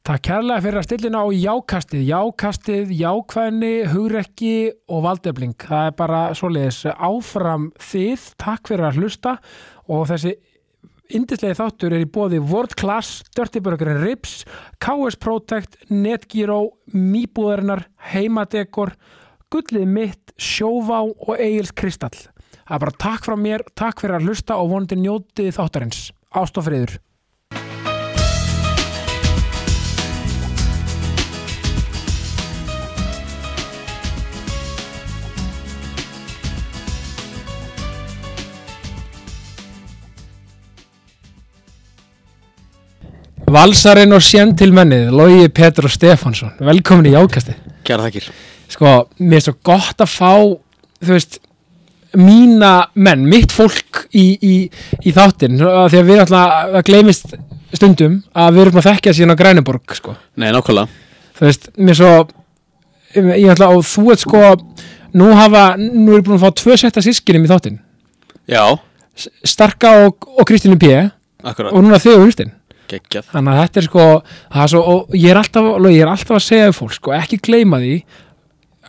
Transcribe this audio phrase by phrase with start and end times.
[0.00, 4.52] Takk kærlega fyrir að stillina á jákastið, jákastið, jákvæðni, hugrekki
[4.88, 5.52] og valdefling.
[5.60, 9.34] Það er bara svoleiðis áfram þið, takk fyrir að hlusta
[9.92, 10.32] og þessi
[11.12, 14.46] indislegi þáttur er í bóði World Class, Dirty Burger Rips,
[14.80, 16.62] KS Protect, Netgyro,
[16.96, 18.94] Mýbúðarinnar, Heimadekor,
[19.52, 22.16] Gullið mitt, Sjóvá og Egil's Kristall.
[22.64, 26.02] Það er bara takk frá mér, takk fyrir að hlusta og vonandi njótið þáttarins.
[26.32, 26.96] Ástofriður.
[43.50, 47.54] Valsarinn og sjentilmennið, Lógi Petur og Stefánsson, velkomin í Jákasti.
[47.86, 48.28] Kjæra þakkir
[48.70, 50.34] Sko, mér er svo gott að fá,
[51.02, 51.40] þú veist,
[52.14, 54.52] mína menn, mitt fólk í, í,
[55.02, 57.34] í þáttinn, því að við alltaf, það gleymist
[57.74, 60.14] stundum að við erum að þekkja síðan á Grænuborg, sko.
[60.38, 60.86] Nei, nákvæmlega
[61.40, 62.12] Þú veist, mér svo,
[63.16, 64.44] ég ætla, og þú ert sko,
[65.18, 67.82] nú hafa, nú erum búin að fá tvö setta sískinum í þáttinn,
[68.50, 68.62] Já,
[69.42, 70.94] Starka og, og Kristínu P.
[71.42, 72.54] akkurat og núna þau og Unstein.
[72.90, 73.28] Geggjað.
[73.34, 76.44] Þannig að þetta er sko það er svo, ég er alltaf, ég er alltaf að
[76.48, 77.94] segja fólk sko, ekki gleyma því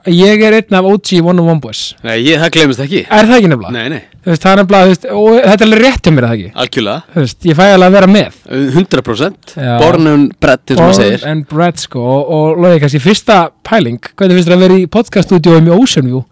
[0.02, 1.82] að ég er einn af OG One on One Boys.
[2.02, 3.04] Nei, ég, það glemist ekki.
[3.06, 3.74] Er það ekki nefnilega?
[3.76, 6.32] Nei, nei, veist, það er nefnilega, veist, og þetta er alveg rétt hjá mér er
[6.32, 6.50] það ekki?
[6.64, 7.04] Algjörlega.
[7.14, 8.40] Þú veist, ég fæ alveg að vera með.
[8.80, 9.72] 100% Já.
[9.84, 11.28] Born and bred, eins og maður segir.
[11.30, 14.90] and Brad sko og, og loðið kannski fyrsta pæling hvernig finnst þér að vera í
[14.98, 16.24] podcaststúdíói með Ocean View?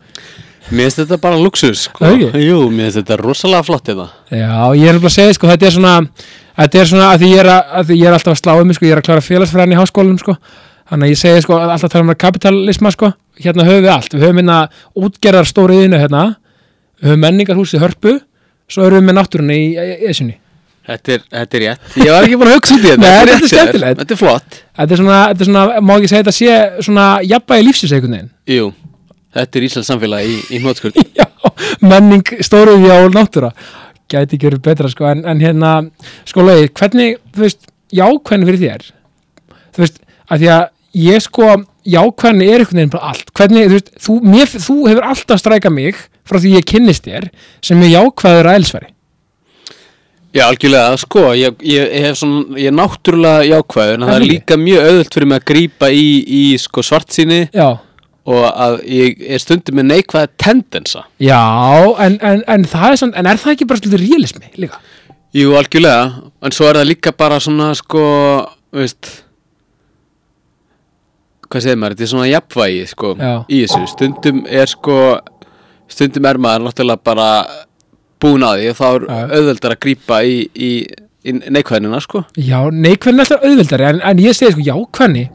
[0.70, 2.06] Mér finnst þetta bara luxus, sko.
[2.06, 2.42] Það?
[2.42, 4.10] Jú, mér finnst þetta rosalega flott hérna.
[4.34, 5.94] Já, ég er nefnilega að segja sko, þetta er svona
[6.60, 8.54] þetta er svona að því ég er, að, að því ég er alltaf að slá
[8.60, 10.36] um sko, ég er að klára félagsfræðin í háskólanum sko.
[10.90, 14.14] Þannig að ég segi sko, alltaf tala um kapitalisma sko, hérna höfum við allt.
[14.16, 14.60] Við höfum hérna
[14.98, 16.26] útgerðar stóriðinu hérna.
[17.00, 18.16] Við höfum menningarhúsi hörpu.
[18.70, 20.36] Svo erum við með náttúrunni í esunni
[20.90, 21.96] Þetta er, þetta er rétt.
[22.02, 23.02] Ég var ekki búin að hugsa út í þetta.
[23.04, 24.00] Nei, Þetta er skemmtilegt.
[24.00, 24.56] Þetta er flott.
[24.80, 28.16] Þetta er svona, þetta er svona, má ekki segja þetta sé svona jafnvægi lífsins einhvern
[28.16, 28.32] veginn?
[28.50, 28.70] Jú,
[29.38, 31.28] þetta er Íslands samfélag í, í hnótskurð Já,
[31.86, 33.52] menning stóriði á náttúra
[34.12, 35.74] gæti ekki verið betra sko en, en hérna,
[36.30, 37.66] sko leiði, hvernig þú veist,
[37.96, 38.86] jákvæðin fyrir þér?
[39.76, 40.00] Þú veist,
[40.30, 40.64] að því að
[41.00, 41.50] ég sko,
[41.90, 45.76] jákvæðin er einhvern veginn bara allt, hvernig, þú veist, þú, mér, þú hefur alltaf strækað
[45.76, 47.30] mig frá því ég kynnist þér
[47.66, 48.96] sem er jákvæður að elsveri
[50.30, 54.26] Já, algjörlega, sko, ég, ég, ég hef svona, ég er náttúrulega jákvæður en Það er
[54.30, 57.40] líka mjög auðvöld fyrir mig að grípa í, í sko, svartsýni.
[57.50, 57.70] Já,
[58.30, 61.42] og að ég er stundum með neikvæða tendensa já,
[62.06, 64.82] en, en, en það er en er það ekki bara svolítið realismi líka?
[65.36, 68.04] Jú, algjörlega, en svo er það líka bara svona, sko,
[68.74, 69.12] veist
[71.50, 73.34] hvað segir maður, þetta er svona jafnvægi, sko, Já.
[73.50, 74.98] í þessu stundum er, sko
[75.90, 77.30] stundum er maður náttúrulega bara
[78.22, 79.06] búin að því og þá er
[79.40, 80.72] auðveldar að grípa í, í,
[81.26, 85.26] í neikvæðinina, sko Já, neikvæðin er alltaf auðveldari en, en ég segi sko jákvæðni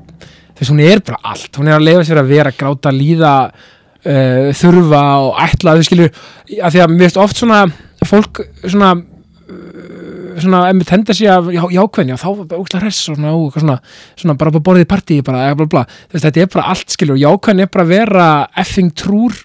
[0.58, 4.52] þess hún er bara allt, hún er að leifa sér að vera gráta, líða uh,
[4.56, 6.22] þurfa og ætla þau skilur.
[6.60, 7.64] Að því að mér veist oft svona
[8.04, 10.04] fólk svona uh,
[10.42, 13.34] svona ef mér tenda sér að já, jákvæðni og þá bara úkslega hress og svona,
[13.54, 13.76] svona,
[14.20, 16.14] svona bara borðið í partí bara, bla, bla, bla.
[16.14, 17.20] Þetta er bara allt skilur.
[17.20, 18.30] Jákvæðni er bara að vera
[18.64, 19.36] effing trúr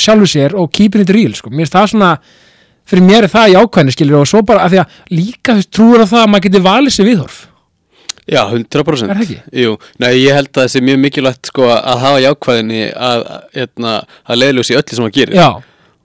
[0.00, 1.50] sjálfu sér og keeping it real sko.
[1.50, 2.10] mér finnst það svona
[2.90, 4.24] fyrir mér er það jákvæðni skilur.
[4.24, 6.66] Og svo bara að því að líka þú veist, trúur á það að maður geti
[6.68, 7.40] valið sér viðhorf
[8.28, 9.38] Já, 100% Er það ekki?
[9.64, 13.26] Jú, nei, ég held að það sé mjög mikilvægt, sko, að hafa jákvæðinni að,
[13.56, 13.94] hérna,
[14.26, 15.38] að leiðljósi öllu sem maður gerir.
[15.40, 15.48] Já,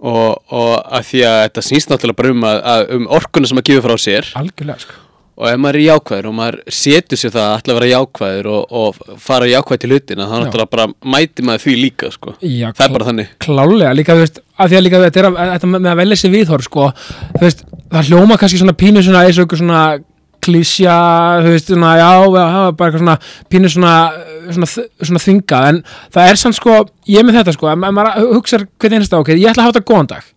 [0.06, 3.60] og, og að því að þetta snýst náttúrulega bara um, að, að, um orkuna sem
[3.60, 4.32] maður gefur frá sér.
[4.42, 5.02] Algjörlega sko.
[5.36, 8.48] og ef maður er jákvæður og maður setur sér það að ætla að vera jákvæður
[8.54, 12.36] og, og fara jákvæð til hlutina þá náttúrulega bara mæti maður því líka sko.
[12.40, 13.34] Já, það er bara þannig.
[13.44, 16.20] klálega, líka þú veist að því að líka þetta er að, þetta með að velja
[16.22, 16.88] sér viðhorf sko,
[17.36, 19.82] þú veist, það hljóma kannski svona pínu svona eins og eitthvað svona
[20.46, 20.96] klísja,
[21.46, 23.18] þú veist, svona, já, bara eitthvað svona
[23.52, 23.96] pínu svona
[24.54, 24.70] svona,
[25.02, 25.82] svona þingað, en
[26.14, 26.78] það er samt sko,
[27.10, 29.92] ég með þetta sko, ef maður hugsa hvernig einasta, ok, ég ætla að hafa þetta
[29.92, 30.30] góðan dag.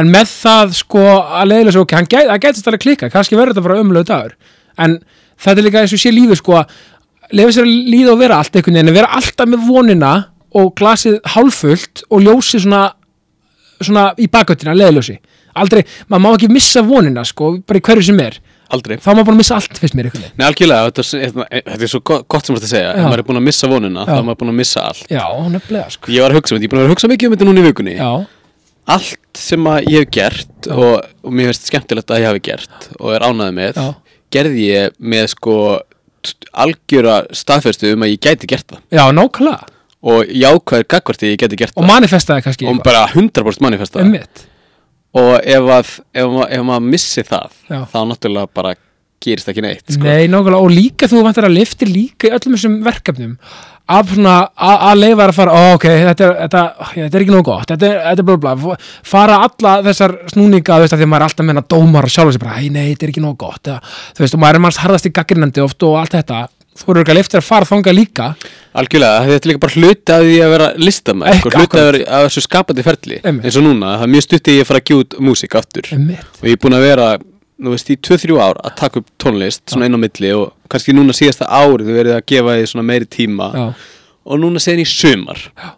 [0.00, 3.66] En með það sko að leiðilega svo, ok, það gæti stærlega klika kannski verður þetta
[3.66, 4.36] bara umlöðu dagur.
[4.78, 5.00] En
[5.40, 6.60] þetta er líka eins og sé lífið sko
[7.34, 10.12] lefa sér að líða og vera allt einhvern veginn en vera alltaf með vonina
[10.58, 12.86] og glasið hálffullt og ljósið svona
[13.80, 15.16] svona í bakgöttina, leiðiljósi
[15.60, 18.38] aldrei, maður má ekki missa vonina sko, bara í hverju sem er
[18.76, 18.96] aldrei.
[19.00, 20.26] Þá má maður búin að missa allt, finnst mér veginn.
[20.38, 21.04] Nei, algjörlega, þetta,
[21.50, 22.90] er- þetta er svo gott, sem þetta að segja.
[22.96, 25.06] Ef maður er búin að missa vonuna, þá er maður búin að missa allt.
[25.10, 25.24] Já,
[25.54, 26.12] nefnilega sko.
[26.14, 27.34] Ég var að hugsa um þetta, ég er búin að vera að hugsa mikið um
[27.36, 27.96] þetta núna í vikunni.
[28.00, 28.10] Já,
[28.90, 33.12] Allt sem ég hef gert og, og mér finnst skemmtilegt að ég hafi gert og
[33.14, 33.84] er ánæði með Já.
[34.34, 35.56] gerði ég með sko
[36.64, 38.80] algjöra staðfestu um að ég gæti gert það.
[38.96, 39.68] Já, nákvæmlega.
[40.10, 41.90] Og jákvæður gagvart ég gæti gert og það.
[41.92, 44.06] manifestaði kannski og bara 100% manifesta það.
[44.08, 44.46] Einmitt
[45.18, 47.80] og ef, að, ef, ef maður missi það Já.
[47.90, 48.76] þá náttúrulega bara
[49.20, 50.06] gerist ekki neitt sko.
[50.06, 53.34] Nei, nákvæmlega, og líka þú vantar að lifti líka í öllum þessum verkefnum.
[53.90, 56.62] Af svona að leifa að fara ó, ok, þetta er, þetta,
[56.94, 57.66] þetta er ekki nóg gott.
[57.72, 58.76] Þetta er, þetta er blá blá,
[59.10, 62.06] fara alla þessar snúninga, þú veist, að því að maður er alltaf að menna dómar
[62.06, 63.62] og sjálfur sér bara, "Æ, nei, þetta er ekki nóg gott.
[63.66, 63.80] Eða,
[64.14, 66.48] þú veist, og maður er manns harðast í gaggrinandi oft og allt þetta,
[66.80, 68.28] þú eru ekki að lifti að fara þanga líka,
[68.80, 71.98] Algjörlega, þetta er líka bara hluti af því að vera listamenn sko, Ekki, hluti akkurat.
[71.98, 73.44] vera- þessu skapandi ferli Einmitt.
[73.44, 75.88] eins og núna, það er mjög stutt ég að fara að út músík aftur.
[75.92, 76.24] Einmitt.
[76.40, 77.08] og ég er búin að vera,
[77.60, 80.94] þú veist, í 2-3 ár að taka upp tónlist, svona inn á milli og kannski
[80.94, 83.50] núna síðasta árið verið að gefa því svona meiri tíma.
[83.54, 83.74] Já,
[84.26, 85.74] og núna segin í sumar Já.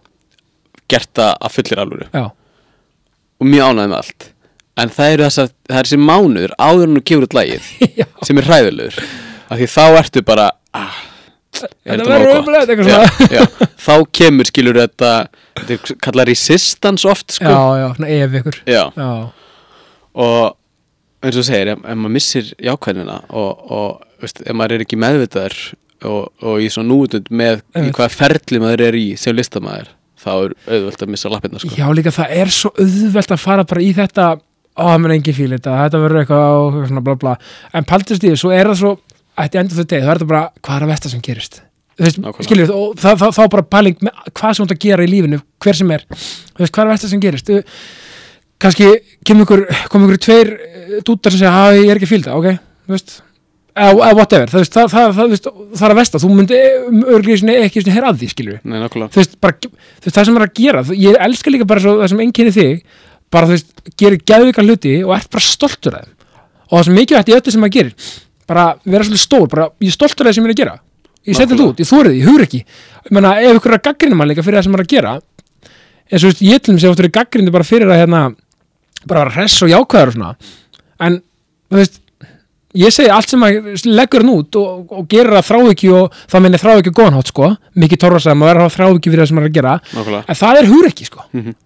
[0.89, 2.07] gert það að fullir alvöru.
[2.13, 2.25] Já,
[3.41, 4.29] og mjög ánægð með allt.
[4.77, 7.65] En það eru þess að það er þessi mánuður áður en þú gefur út lagið
[8.01, 8.07] já.
[8.25, 9.01] sem er hræðilegur.
[9.53, 11.01] Af því þá ertu bara ah,
[11.63, 13.69] Þetta verður ömurlegt, eitthvað svona.
[13.85, 15.11] þá kemur skilur þetta
[15.61, 17.45] þetta kallað resistance oft sko.
[17.53, 18.83] já, já, svona ef ykkur Já.
[18.97, 19.11] já,
[20.15, 20.57] og
[21.23, 24.99] eins og segir, ef, ef maður missir jákvæðina og, og veist, ef maður er ekki
[25.05, 25.59] meðvitaður
[26.09, 29.93] og, og í svona núutund með í hvaða ferli maður er í sem listamæður
[30.23, 31.77] þá er auðvöld að missa lappirna sko.
[31.79, 34.27] já, líka það er svo auðvelt að fara bara í þetta
[34.73, 37.37] ó, það mun engin fíl þetta, þetta verður eitthvað og svona bla bla,
[37.77, 38.93] en paldist í því, svo er það svo
[39.41, 41.61] ætti endur þau deg, það er þetta bara hvað er að versta sem gerist?
[42.03, 45.05] Veist, við, og það, það, þá bara pæling með hvað sem þú ert að gera
[45.05, 46.07] í lífinu, hver sem er.
[46.09, 47.53] Veist, hvað er að versta sem gerist?
[48.63, 48.89] Kannski
[49.27, 52.49] kemur ykkur kom ykkur tveir eh, dútar sem segja að ég er ekki fílda, ok,
[52.87, 53.21] þú veist
[53.73, 56.59] eða whatever, það, það, það, það, er að versta, þú myndi
[57.15, 60.37] örglíð ekki svona herra að því, skiljum við Nei, veist, bara, þú veist, það sem
[60.37, 62.83] er að gera ég elska líka bara svo, það sem einkenni þig
[63.33, 66.29] bara, þú veist, gerir gæðvika hluti og ert bara stoltur af þeim.
[66.69, 68.11] Og það sem mikið ætti í öllu sem maður gerir
[68.53, 70.79] bara vera svolítið stór, bara ég er stoltur af það sem ég er að gera.
[71.23, 72.63] Ég seti þetta út, ég þórið, ég hugur ekki.
[73.07, 74.97] Ég menna, ef ykkur er að gaggrina mann líka fyrir það sem maður er að
[74.97, 75.19] gera
[76.13, 78.23] eins og ég til þeim sem áttur í gaggrindi bara fyrir að hérna,
[79.09, 80.33] bara hress og jákvæður og svona.
[81.03, 81.19] En,
[81.73, 82.01] þú veist
[82.79, 86.45] ég segi allt sem að leggur hann út og, og gerir það þráhyggju og það
[86.45, 87.51] minni þráhyggju góðanhátt sko,
[87.85, 89.75] mikið torfarsæðum að vera þráhyggju fyrir það sem maður er að gera.
[89.93, 90.23] Nákvæmlega.
[90.27, 91.29] En það er hugrekki sko.
[91.33, 91.61] Mhm.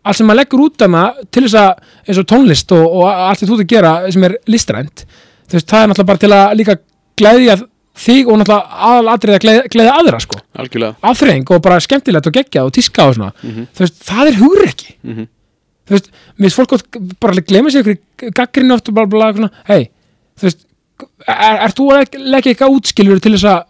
[0.00, 1.70] allt sem maður leggur út af maður til þess að
[2.08, 5.04] eins og tónlist og, og allt þetta út að gera sem er listrænt
[5.50, 6.76] þú veist, það er náttúrulega bara til að líka
[7.20, 7.56] gleðja
[8.00, 10.38] þig og náttúrulega aðalatrið að gleðja, gleðja aðra sko.
[10.62, 10.96] Algjörlega.
[11.10, 13.32] Afþreying og bara skemmtilegt og geggjað og tíska og svona.
[13.42, 14.94] Þú veist, það er hugrekki.
[15.04, 15.28] Mhm.
[15.90, 16.08] þú veist,
[16.38, 19.50] mér finnst fólk oft bara að glemma sér ykkur gaggrinn oft og bara, bara svona,
[19.66, 19.88] hei,
[20.38, 20.60] þú veist
[21.26, 23.64] er, er þú að leggja eitthvað útskilur til þess að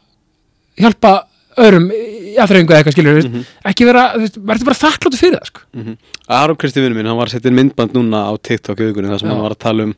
[0.84, 1.12] hjálpa
[1.60, 5.48] öðrum aðþreyingu eða eitthvað skilur mm ekki vera, þú veist, verður bara þakkláttu fyrir það
[5.50, 5.64] sko.
[5.80, 5.96] mm
[6.28, 9.22] Aron Kristi vinur minn, hann var að setja myndband núna á TikTok í vikunni þar
[9.24, 9.32] sem Já.
[9.34, 9.94] hann var að tala um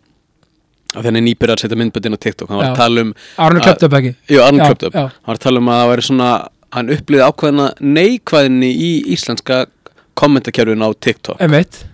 [1.01, 2.73] þenni nýbyrjar að setja myndband inn á TikTok hann var Já.
[2.73, 5.05] að tala um Árnur að- klöpt upp ekki Jú, Aron Já, klöpt upp já.
[5.09, 6.31] Hann var að tala um að það væri svona
[6.73, 9.67] hann upplýði ákveðina neikvæðinni í íslenska
[10.15, 11.85] kommentakerfin á TikTok Einmitt.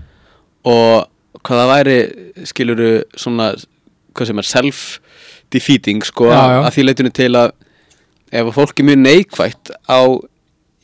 [0.65, 1.06] og
[1.47, 1.99] hvað það væri
[2.50, 3.53] skiluru svona
[4.15, 6.59] hvað sem er self-defeating sko Já, já.
[6.67, 7.53] að því leitinu til að
[8.33, 10.00] ef að fólk er mjög neikvætt á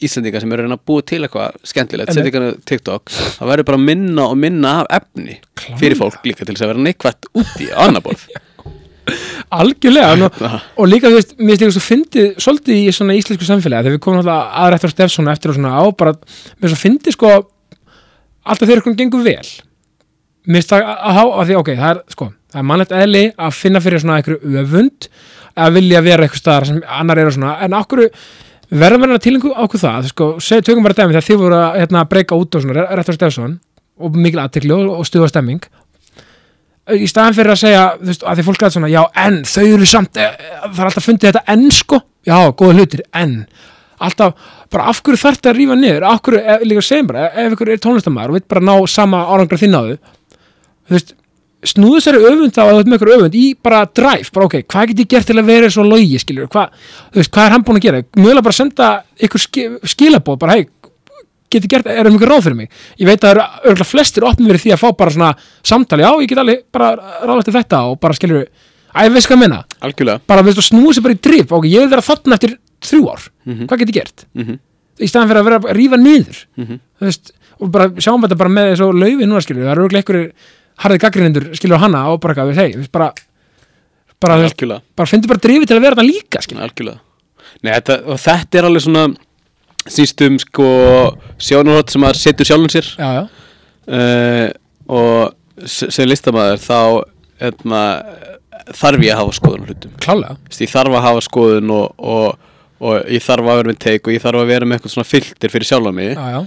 [0.06, 3.68] Íslandinga sem eru að reyna að búa til eitthvað skemmtilegt, setja á TikTok það verður
[3.72, 5.78] bara minna og minna af efni Klárlega.
[5.82, 8.26] fyrir fólk líka til þess að vera neikvætt úti á annar borð
[9.60, 10.52] algjörlega nú, Já.
[10.80, 13.96] og líka þú veist, mér finnst líka svo fyndið svolítið í svona íslensku samfélagi þegar
[13.98, 16.14] við komum alltaf aðra eftir á Stefson eftir og svona á bara,
[16.60, 17.32] mér svo fyndið sko
[18.44, 19.52] alltaf þegar ykkur gengur vel
[20.44, 23.24] mér finnst það að há að því, ok, það er sko, það er mannlegt eðli
[23.36, 25.08] að finna fyrir svona einhverju öfund
[25.64, 28.04] að vilja vera eitthvað staðar sem annar eru svona, en okkur
[28.80, 31.78] verðum verðan að tilengu okkur það, sko, seg, tökum bara dæmi þegar þið voru að
[31.82, 33.56] hérna, breyka út og svona, rétt á Stefson
[34.00, 35.62] og mikil aðtekli og, og stuða stemming.
[36.94, 39.62] Í staðan fyrir að segja þú veist, að því fólk gæti svona, já en þau
[39.64, 40.26] eru samt e,
[40.64, 42.00] það er alltaf fundið þetta en sko.
[42.24, 43.38] Já, góða hlutir, en.
[44.04, 44.34] Alltaf,
[44.74, 46.08] bara af hverju þarf þetta að rífa niður?
[46.10, 49.22] Af hverju, e, líka segjum bara, ef ykkur er tónlistamæður og veit bara ná sama
[49.30, 49.96] árangra þinn á þau
[50.84, 51.14] þú veist,
[51.70, 54.56] snúðu sér öfund þá að þú veit með ykkur öfund í bara drive, bara ok,
[54.70, 56.74] hvað get ég gert til að vera svo logi, skiljur, hvað,
[57.14, 58.88] þú veist, hvað er hann búin að gera, mjögulega bara senda
[59.28, 60.66] ykkur ski, skilabóð, bara hei,
[61.52, 62.70] get ég gert, er um ykkur ráð fyrir mig?
[63.00, 65.32] Ég veit að það eru örgulega flestir opnum verið því að fá bara svona
[65.64, 66.92] samtali, já, ég get alveg bara
[67.24, 68.44] ráðast til þetta og bara skilur
[68.94, 70.22] að ég veist hvað að minna, algjörlega.
[70.30, 73.26] Bara veist snúðu sér bara í drif ok, ég vil vera þarna eftir þrjú ár.
[73.44, 73.56] Mm
[75.02, 76.42] í staðan fyrir að vera að rífa niður.
[76.56, 76.80] Mhm.
[76.98, 80.32] þú veist, og bara sjáum þetta bara með þessu laufi núna skilur, það eru einhverjir
[80.82, 83.12] harðið gaggrinendur skilur hana og bara, hvað, hei, þú veist, bara
[84.24, 84.82] bara, algjörlega.
[84.96, 86.42] bara finnstu bara drifi til að vera þarna líka
[87.62, 89.04] Nei, þetta, og þetta er alveg svona
[89.84, 90.68] snýst um sko
[91.40, 92.88] sjónarhótt sem að setur sjálfum sér.
[92.98, 93.24] Já, já,
[93.98, 94.48] uh,
[94.88, 96.78] og sem listamæður þá
[97.50, 97.82] etna,
[98.74, 99.94] þarf ég að hafa skoðun hlutum.
[100.02, 100.36] Klálega.
[100.56, 102.52] Ég þarf að hafa skoðun og, og,
[102.84, 105.10] og ég þarf að vera með teik og ég þarf að vera með eitthvað svona
[105.10, 106.14] filter fyrir sjálfa mig.
[106.14, 106.40] Já, já,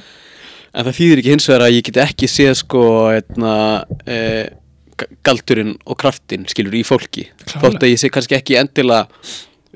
[0.73, 2.83] en það þýðir ekki hins vegar að ég get ekki séð sko
[3.15, 3.53] etna,
[4.05, 4.21] e,
[4.97, 7.27] g- galdurinn og kraftin skilur í fólki.
[7.57, 9.07] Þótt að ég sé kannski ekki endilega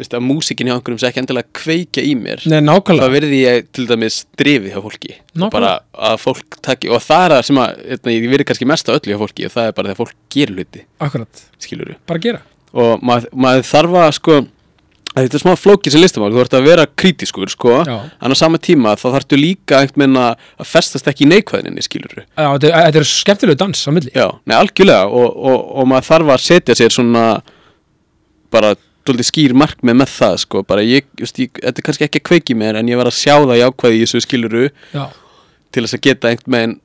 [0.02, 3.10] veist, að músikin hjá einhverjum sé ekki endilega að kveikja í mér Nei, nákvæmlega.
[3.12, 5.12] verði ég til dæmis drifið hjá fólki.
[5.36, 5.52] Nákvæmlega.
[5.52, 5.74] bara
[6.12, 8.96] að fólk taki og það er það sem að eitna, ég verði kannski mest á
[8.96, 10.84] öllu hjá fólki og það er bara þegar fólk gerir hluti.
[11.06, 12.42] Akkurat, skilur bara gera.
[12.74, 14.40] Og maður, maður þarf að sko
[15.16, 17.96] þetta er smá flókið sem listamál þú ert að vera krítiskur sko Já.
[18.08, 21.84] en á sama tíma þá þarftu líka einhvern veginn að að festast ekki í neikvæðinni
[21.84, 26.08] skilur Já, þetta, er skemmtilegu dans á milli Já, nei, algjörlega og, og, og maður
[26.12, 27.26] þarf að setja sér svona
[28.54, 28.76] bara
[29.08, 32.28] dóldi skýr markmið með það sko, bara ég, just, ég þetta er kannski ekki að
[32.30, 34.64] kveiki mér en ég var að sjá það jákvæði í þessu skiluru
[34.94, 35.04] Já,
[35.74, 36.80] til þess að geta einhvern veginn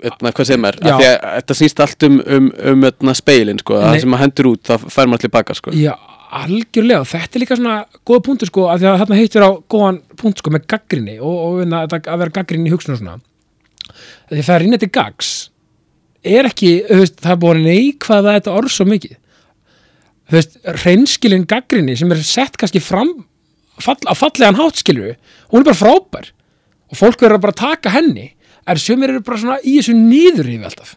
[0.00, 0.86] Etna, hvað segir maður, Já.
[0.88, 4.22] af því að þetta snýst allt um, um, um etna, speilin sko, það sem maður
[4.24, 5.74] hendur út, það fær maður allir baka sko.
[5.76, 5.92] já
[6.30, 10.00] algjörlega þetta er líka svona góða punktur sko að því að þarna heitir á góðan
[10.20, 13.16] punkt sko með gaggrinni og, og vinna, þetta að vera gaggrinni í hugsun og svona.
[14.30, 15.32] Því að það er innið til gags
[16.20, 19.16] er ekki, veist, það er búin neikvæða þetta orð svo mikið.
[20.84, 23.10] Reynskilin gaggrinni sem er sett kannski fram
[23.82, 25.16] fall, á fallegan hátskilu,
[25.50, 26.30] hún er bara frábær
[26.90, 28.30] og fólk verður að bara taka henni
[28.68, 30.96] en sumir eru bara svona í þessu nýður yfir alltaf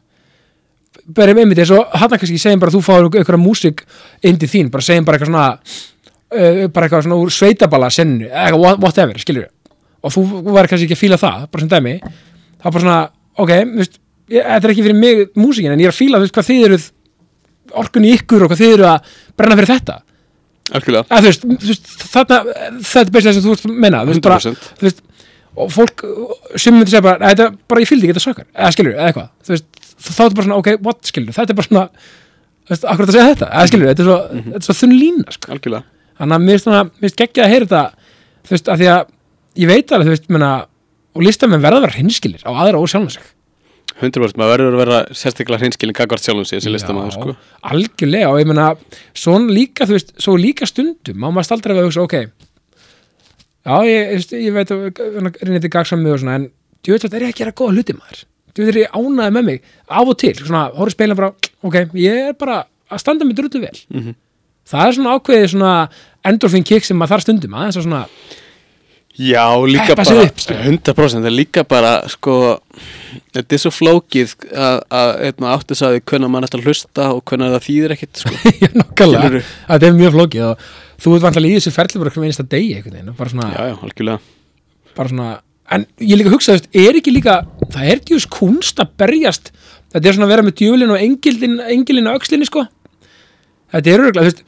[1.07, 3.83] bara einmitt eins og hann kannski segjum bara að þú fáir einhverja músík
[4.23, 8.29] inn til þín, bara segjum bara eitthvað svona uh, bara eitthvað svona úr sveitabala sennu,
[8.29, 9.49] eitthvað what- whatever, skilur
[10.03, 11.93] og þú, væri kannski ekki að fíla það, bara sem dæmi.
[12.59, 12.97] Þá bara svona,
[13.39, 13.99] ok, veist
[14.31, 16.65] ég, þetta er ekki fyrir mig músíkin, en ég er að fíla veist hvað þið
[16.67, 16.87] eruð
[17.83, 19.95] orkun í ykkur og hvað þið eru að brenna fyrir þetta.
[22.13, 22.37] Þarna
[22.83, 25.01] þetta er bestið veist að menna þú veist, bara, 100% þú veist,
[25.55, 26.03] og fólk
[26.57, 29.07] sem myndi segja bara, "Nei, þetta, bara ég fylgdi ekki þetta sökar eða skilur, eða
[29.11, 29.29] eitthvað
[29.97, 31.85] þá er þetta bara svona, ok, what skilur þetta er bara svona,
[32.69, 33.49] akkurat að segja þetta?
[33.49, 35.51] Eða skilur, þetta er svo, þetta er svo þunn lína sko.
[35.53, 35.83] algjörlega.
[36.19, 36.63] Þannig að mér
[37.03, 37.83] finnst geggja að heyra þetta
[38.43, 39.01] þú veist, að því að
[39.63, 40.51] ég veit alveg, þú veist, menna
[41.13, 43.31] og listamenn verða að vera hinskilir á aðra og sjálfan sig.
[43.93, 47.35] 100% maður verður að vera sérstaklega hreinskilin gagvart sjálfum sig þessi listamaður sko.
[47.69, 48.71] algjörlega og ég meina
[49.13, 52.15] svona líka, þú veist, svo líka stundum má maður staldra við að hugsa, ok
[53.63, 56.47] já, ég, ég, ég veit reynið til gagsam mig og svona, en
[56.83, 58.23] djúvitað er ég að gera góða hluti maður,
[58.53, 61.31] djúvitað er ég ánaði með mig af og til, svona, horfði speilin bara
[61.63, 62.61] ok, ég er bara
[62.93, 64.15] að standa mig drullu vel Mhm.
[64.69, 65.73] það er svona ákveðið svona
[66.23, 68.05] endorfin kick sem maður þarf stundum aðeins að svona,
[69.13, 70.61] Já, líka bara upp, skilur.
[70.65, 72.57] 100% það er líka bara sko,
[73.35, 77.19] þetta er svo flókið að, að eitna, átti sagði hvernig maður ætti að hlusta og
[77.29, 78.33] hvernig það þýðir ekkit sko.
[78.63, 79.43] já, Skilurðu?
[79.67, 80.65] þetta er mjög flókið og
[81.05, 84.17] þú ert vantilega í þessu ferli bara hvernig einasta degi og bara svona, Já, já,
[84.97, 85.29] bara svona
[85.77, 87.37] en ég líka hugsa, þú veist, er ekki líka
[87.73, 89.51] það er djús kunst að berjast.
[89.93, 92.65] Þetta er svona að vera með djöflin og engilin engilin á öxlinni, sko.
[93.73, 94.43] Þetta er örgulega, þú veist,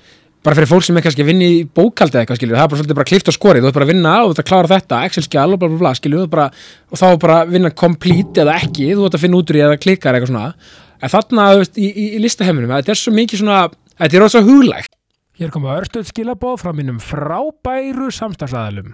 [0.45, 2.79] bara fyrir fólk sem er kannski að vinna í bókaldi eitthvað, skilju, það er bara
[2.81, 4.71] svolítið bara klift og skorið, þú ert bara að vinna og þú ert að klára
[4.71, 6.49] þetta Excel-skjál og bla bla bla, skilju, bara
[6.91, 9.63] og þá bara að vinna complete eða ekki þú ert að finna út úr í
[9.65, 10.51] eða klikkar eitthvað svona.
[11.01, 13.63] En þarna, veist, í, í, í listaheiminum þetta er svo mikið svona,
[13.95, 14.93] þetta er rosa huglægt.
[15.41, 18.93] Hér koma örstuð skilabóð frá mínum frábæru samstagsæðalum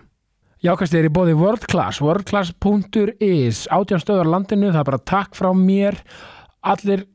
[0.61, 5.33] Jákast er í bóði World Class, worldclass.is, átján stöðar á landinu, það er bara takk
[5.33, 5.95] frá mér,
[6.61, 7.07] allir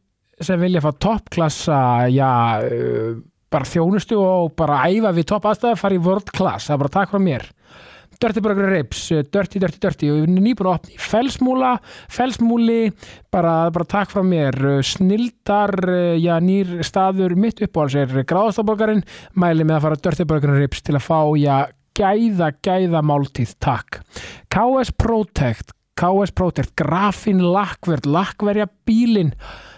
[0.42, 1.76] sem vilja fá toppklassa,
[2.10, 2.30] já,
[2.66, 3.20] uh,
[3.54, 6.94] bara þjónustu og bara æfa við topp aðstæða, fara í World Class, það er bara
[6.98, 7.46] takk frá mér.
[8.16, 10.10] Dirty Burger Ribs, uh, Dirty, Dirty, Dirty.
[10.10, 11.72] Og við erum nýbúin að opna í Felsmúla
[12.18, 12.80] Felsmúli,
[13.30, 15.78] bara, bara takk frá mér, Uh, snildar
[16.18, 19.06] já, nýr staður mitt uppáhalds er gráðastaborgarinn,
[19.38, 21.60] mæli með að fara Dirty Burger Ribs til að fá, já,
[21.96, 24.02] gæða, gæða máltíð, takk.
[24.52, 29.32] KS Protect KS Protect, grafin lakkverð lakkverja bílin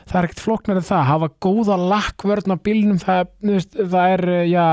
[0.08, 3.30] það er ekkert flóknar en það, hafa góða lakkvörn á bílinum, það,
[3.76, 4.66] það er uh, já,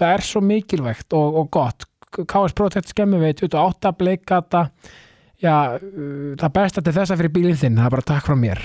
[0.00, 1.86] það er svo mikilvægt og, og gott,
[2.18, 4.64] KS Protect skemmi við 28 bleikata.
[5.38, 8.64] Já, uh, það besta til þessa fyrir bílinn þinn, það er bara takk frá mér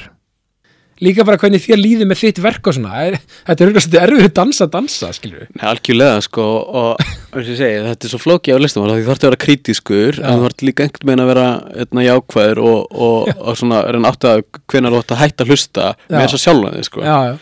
[1.03, 3.17] Líka bara hvernig þér líði með þitt verk og svona, er,
[3.48, 6.45] þetta er auðvitað erfið dansa, dansa, skilur við Nei, algjörlega sko
[6.83, 9.27] og eins og ég segi, þetta er svo flókið á listum því þú þarf að
[9.27, 10.27] vera kritískur Já.
[10.29, 11.48] en þú þarf líka einhvern veginn að vera
[11.83, 15.53] eitna, jákvæður og, og, og svona reyna átt að hvenær þú átt að hætta að
[15.53, 16.13] hlusta Já.
[16.13, 17.36] með þess að sjálfa þig sko Já, já,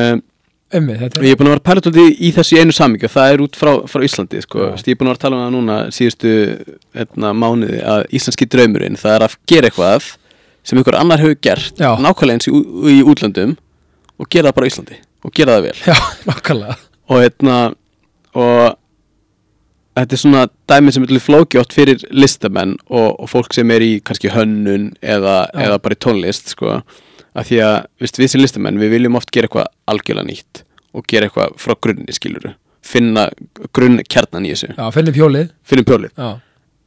[0.00, 0.22] um,
[0.80, 3.34] ummi, þetta og ég er búin að vera pælut í þessu í einu samíkja það
[3.34, 4.70] er út frá, frá Íslandi sko.
[4.70, 4.74] Já.
[4.78, 6.34] ég er búin að vera að tala um það núna síðustu
[6.94, 10.10] eitna, mánuði að íslenski draumurinn það er að gera eitthvað
[10.66, 11.94] sem einhver annar hefur gert Já.
[11.98, 12.52] nákvæmlega eins í,
[12.92, 13.56] í útlöndum
[14.20, 15.76] og gera það bara á Íslandi og gera það vel.
[15.88, 15.96] Já,
[16.30, 16.76] nákvæmlega.
[17.10, 17.58] Og hérna
[18.38, 18.64] og
[19.98, 23.84] þetta er svona dæmi sem er flóki átt fyrir listamenn og, og fólk sem er
[23.84, 26.80] í kannski hönnun eða, eða bara í tónlist sko,
[27.34, 30.62] að því að veist, við sem listamenn við viljum oft gera eitthvað algjörlega nýtt
[30.94, 32.54] og gera eitthvað frá grunni skiluru
[32.90, 33.26] finna
[33.76, 34.70] grunn kjarnan í þessu.
[34.72, 35.50] Já, finnum hjólið.
[35.68, 36.14] Finnum pjólið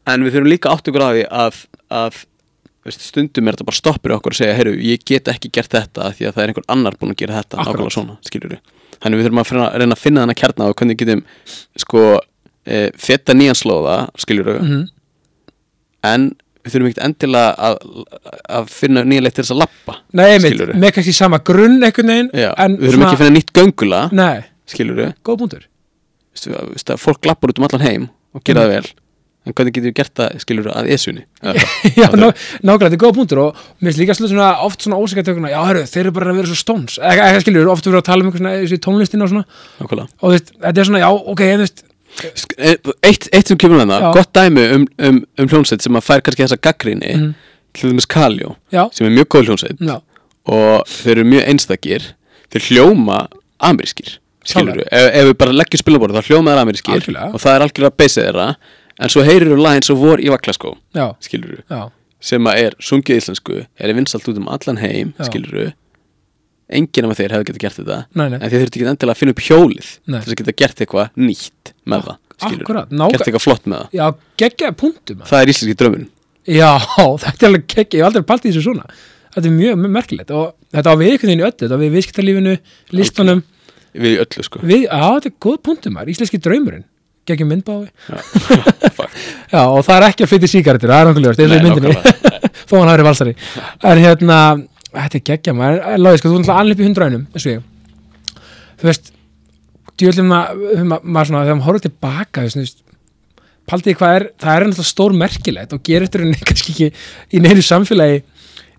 [0.09, 1.59] en við þurfum líka átt að því að,
[1.99, 2.21] að
[2.85, 6.11] veist, stundum er þetta bara stoppur okkur að segja, heyrðu, ég get ekki gert þetta
[6.17, 7.57] því að það er einhver annar búin að gera þetta.
[7.63, 8.57] Nákvæmlega svona, skilur
[9.03, 11.23] þannig við þurfum að finna, reyna að finna þennan kjarna og hvernig við getum
[11.83, 12.03] sko
[12.65, 14.83] e, feta nýjan slóða, skilur Mhm.
[16.03, 16.29] en
[16.63, 17.77] við þurfum ekkert endilega að,
[18.59, 20.77] að finna nýja leið til þess að lappa Nei, einmitt, skilurðu.
[20.79, 24.99] með kannski sama grunn einhvern veginn við þurfum ekki að finna nýtt göngula Nei, skilur
[25.01, 25.43] við, góð
[26.93, 28.87] að fólk lappar út um allan heim og gera það vel
[29.45, 31.23] en hvernig getum við gert það, skilur við, að esunni
[31.99, 32.27] Já, ná,
[32.63, 35.81] nákvæmlega, þetta er góð punktur og mér finnst líka svona, oft svona ósækjartökuna Já, hörru,
[35.91, 38.29] þeir eru bara að vera svo stóns eða skilur, oft við erum að tala um
[38.31, 39.45] einhver svona tónlistina og svona.
[39.81, 40.07] Nákvæmlega.
[40.23, 41.83] Og veist, þetta er svona, já, ok, ég veist.
[42.61, 42.77] E-
[43.09, 43.99] eitt, eitt sem kemur með Já.
[44.03, 47.31] það, gott dæmi um, um, um hljónsveit sem að fær kannski þessa gaggrinni Mhm.
[47.73, 49.95] til dæmis Kaljó Já, sem er mjög góð hljónsveit já,
[50.45, 52.05] og þeir eru mjög einstakir
[52.53, 53.17] þeir hljóma
[53.65, 57.29] amerískir skilur ef, ef við bara leggjum spilaborð þá hljóma þeir amerískir Algjörlega.
[57.33, 58.47] og það er algjörlega beysið þeirra
[58.99, 60.75] en svo heyrir við lag eins og vor í vaklaskó
[61.23, 61.87] skilur já.
[62.23, 65.27] sem að er sungið íslensku, er vinsalt út um allan heim Já.
[65.29, 65.71] skilur við
[66.73, 68.37] enginn af þeir hefði getað gert þetta Nei, nei.
[68.39, 71.17] en þeir þurfti ekki endilega að finna upp hjólið til þess að geta gert eitthvað
[71.19, 73.97] nýtt með það skilur Akkurat, gert nákvæmlega eitthvað flott með það.
[73.97, 74.05] Já,
[74.41, 76.07] geggjaði punktum það er íslenski draumurinn.
[76.49, 76.69] Já,
[77.23, 78.87] þetta er alveg geggja, ég hef aldrei palt í þessu svona.
[79.33, 81.93] Þetta er mjög, merkilegt og þetta á við einhvern veginn í öllu, þetta á við
[81.97, 82.55] viðskiptarlífinu,
[82.93, 83.43] listunum
[83.93, 84.63] við í öllu sko.
[84.65, 86.85] Við, Já, þetta er góð punktum íslenski draumurinn
[87.29, 87.87] geggjum myndbái.
[89.53, 91.95] Já, og það er ekki að flytja sígarettur, það er og í Nei, myndinni.
[92.69, 93.35] þó hann hafi valsari.
[93.83, 94.39] En hérna,
[94.93, 95.85] þetta er geggja maður.
[96.01, 97.27] Láði, sko, þú er alltaf í hundraunum
[98.83, 99.13] þú veist
[99.99, 102.79] djúlega maður, svona þegar maður horfður tilbaka þú veist,
[103.69, 106.89] paldið hvað er það er náttúrulega stór merkilegt og gerir eftir henni kannski ekki
[107.37, 108.23] í neinu samfélagi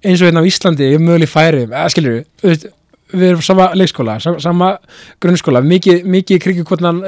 [0.05, 2.67] eins og hérna á Íslandi, ég möguleg færi eða skilur við, þú veist
[3.15, 4.71] við erum sama leikskóla, sama,
[5.23, 7.03] grunnskóla mikið, mikið kriggjukotnan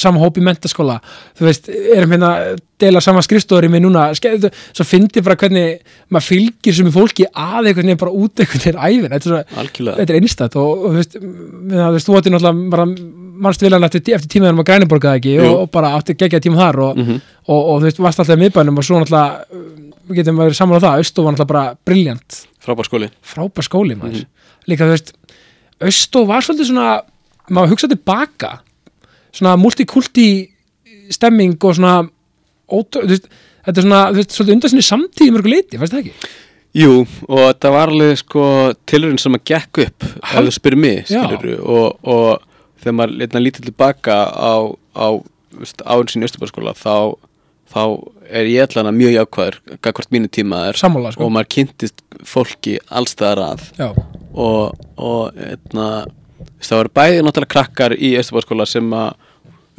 [0.00, 0.98] sama hóp í mentaskóla
[1.38, 5.80] þú veist, erum hérna að deila sama skrifstóri með núna, svo fyndi bara hvernig
[6.12, 10.14] maður fylgir sem fólki að einhvern veginn bara út einhvern veginn æfin þetta er, þetta
[10.14, 12.86] er einstætt og, og þú veist, við, þú veist, þú átti náttúrulega bara
[13.40, 15.34] mannstu viljan eftir, eftir tímaðanum að Græniborgaði ekki?
[15.44, 17.20] Og, og bara átti geggja tíma þar og, Mhm.
[17.48, 19.62] og, og, þú veist, varst alltaf í miðbænum og svo náttúrulega,
[20.10, 23.08] við getum verið saman á það Austó var náttúrulega bara briljant frábær skóli.
[23.24, 24.20] Frábær skóli maður.
[24.20, 24.26] Mhm.
[24.68, 25.12] líka þú veist,
[25.80, 26.88] Austó var svolítið svona
[27.50, 28.58] maður hugsa tilbaka
[29.34, 30.28] svona multikulti
[31.10, 31.94] stemming og svona
[32.70, 33.26] ótrú, veist,
[33.66, 36.30] þetta er svona, veist, svolítið undan sinni samtíð mörgu leiti, veist það ekki?
[36.78, 36.92] Jú,
[37.26, 38.44] og þetta var alveg sko
[38.86, 41.24] tilurinn sem að gekk upp ef þú spyrir mig, Já.
[41.24, 44.54] skilur og, og þegar maður leitna lítið tilbaka á,
[44.94, 45.06] á
[45.90, 47.18] árin sín í Östubarskóla þá,
[47.72, 47.82] þá
[48.30, 51.26] er ég allan að mjög jákvæður gagvart mínu tíma er Sammála, sko.
[51.26, 53.90] og maður kynntist fólki allstæðar að Já,
[54.34, 55.88] og, og eitna,
[56.38, 59.12] veist, það voru bæði náttúrulega krakkar í Östubarskóla sem að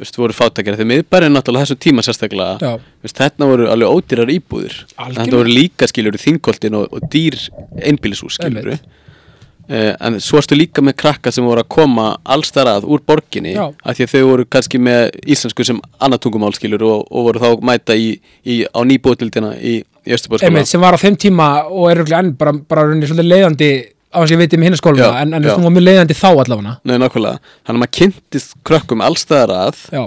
[0.02, 4.80] veist, voru fátækjari þegar miðbærin náttúrulega þessum tíma sérstaklega veist, þetta voru alveg ódýrar íbúðir.
[4.96, 7.38] Þetta voru líka skiljur þingkoltin og, og dýr
[7.82, 13.02] einbýlishús skiljur uh, en svo varstu líka með krakka sem voru að koma allstarað úr
[13.06, 13.64] borginni Já.
[13.70, 17.42] af því að þau voru kannski með íslensku sem annað tungumál skiljur og, og voru
[17.42, 18.12] þá að mæta í,
[18.44, 22.04] í, á nýbúðildina í, í Östubarskóla einmitt sem var á þeim tíma og er
[22.38, 23.72] bara, bara svolítið leiðandi
[24.12, 26.16] á þess að ég veit um hinna skóluna Já, en, en þú var mjög leiðandi
[26.18, 27.40] þá allavega Nei, nákvæmlega.
[27.64, 30.02] Þannig að maður kynntist krökkum allstæðar að Já,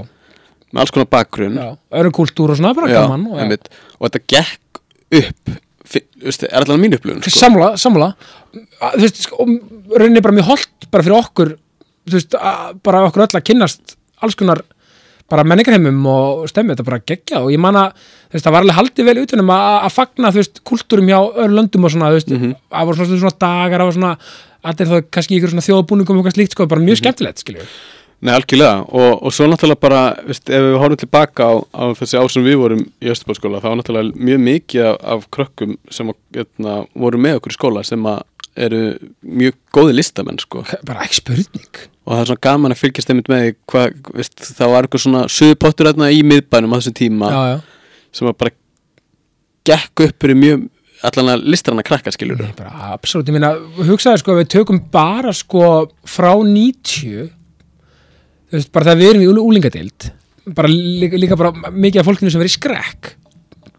[0.72, 1.60] með alls konar bakgrunn
[1.96, 3.70] öðrum kúltúr og svona bara gaman og, einmitt.
[4.00, 4.82] og þetta gekk
[5.22, 5.54] upp
[5.86, 7.34] fi- veistu, er alltaf mín upplifun sko.
[7.40, 8.12] Samla, samla
[8.56, 11.54] þú veist, sko, og rauninni bara mjög holdt bara fyrir okkur
[12.06, 12.38] þú veist,
[12.86, 14.62] bara okkur öll að kynnast alls konar
[15.32, 17.96] bara menningarheimum og stemmi þetta bara geggja og ég man að
[18.36, 21.88] það var alveg haldið vel utanum að, að fagna þú veist, kultúrum hjá öðru löndum
[21.88, 22.56] og svona þú veist, Mhm.
[22.70, 24.14] það voru svona, svona dagar það var svona,
[24.66, 27.66] allir þá kannski ykkur svona þjóðbúningum og eitthvað slíkt, sko, bara mjög skemmtilegt skilju,
[28.26, 28.86] Nei, algjörlega.
[28.96, 32.46] Og, og svo náttúrulega bara veist, ef við horfum tilbaka á, á þessi ár sem
[32.48, 36.78] við vorum í Östubálskóla þá var náttúrulega mjög mikið af, af krökkum sem að, getna,
[36.96, 38.24] voru með okkur í skóla sem að
[38.56, 38.82] eru
[39.22, 40.64] mjög góði listamenn sko.
[40.88, 44.72] bara ekki spurning og það er svona gaman að fylgjast einmitt með hvað, veist, það
[44.72, 47.58] var eitthvað svona suðupottur þarna í miðbænum á þessum tíma já, já.
[48.16, 48.52] sem að bara
[49.66, 50.68] gekk upp fyrir mjög
[51.06, 53.52] allan að listranna krakka skilur Nei, bara absolutt, ég meina,
[53.90, 57.28] hugsaði sko við tökum bara sko frá 90
[58.50, 60.10] þú veist, bara þegar við erum í úlingadeild
[60.56, 63.12] bara líka, líka bara mikið af fólkinu sem verið í skrekk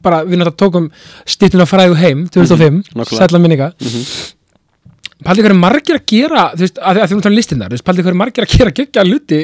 [0.07, 0.89] bara við náttúrulega tókum
[1.27, 3.19] stýttuna fræðu heim 2005, Mhm, nákvæmlega.
[3.23, 4.35] sætla minninga mm -hmm.
[5.27, 7.77] Paldi hverju margir að gera þú veist, að, að því við náttúrulega listin þar, þú
[7.77, 9.41] veist, paldi hverju margir að gera geggja hluti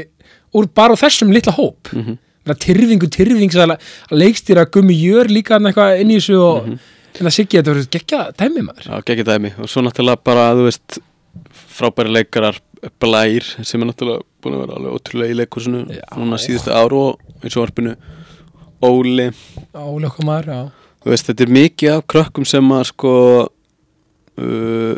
[0.58, 2.02] úr bara þessum litla hóp mm.
[2.06, 2.58] -hmm.
[2.64, 3.76] tyrfingu, tyrfings að,
[4.10, 6.78] að leikstýra gummi jör líka eitthvað inn í þessu og Mhm.
[7.20, 10.54] en það siggi þetta verður geggja dæmi maður Já, geggja dæmi og svo náttúrulega bara,
[10.54, 10.98] þú veist
[11.72, 12.60] frábæri leikarar
[12.98, 15.82] Blær sem er náttúrulega búin að vera alveg ótrúlega í leikursinu
[16.18, 17.96] núna síðustu ár og í sjóarpinu
[18.82, 19.30] Óli,
[19.72, 20.62] Ólöku maður, já
[21.02, 23.12] þú veist, þetta er mikið af krökkum sem að sko
[24.38, 24.94] uh,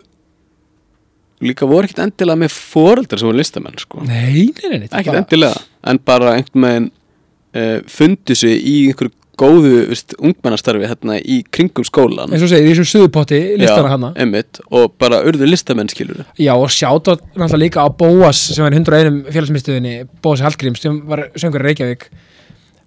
[1.47, 4.05] líka voru ekkert endilega með foreldrar sem voru listamenn sko.
[4.09, 9.15] Nei, nei, nei, er ekkert endilega, en bara einhvern veginn uh, fundu sig í einhverju
[9.39, 14.11] góðu veist, ungmennastarfi hérna í kringum skólan eins og segir, í þessum suðupotti listana hana.
[14.21, 18.77] einmitt, og bara urðu listamenn skilur Já, og sjátt náttúrulega líka á Bóas sem var
[18.77, 22.07] í 101 félagsmyndstöðinni Bóas Hallgríms sem var söngur í Reykjavík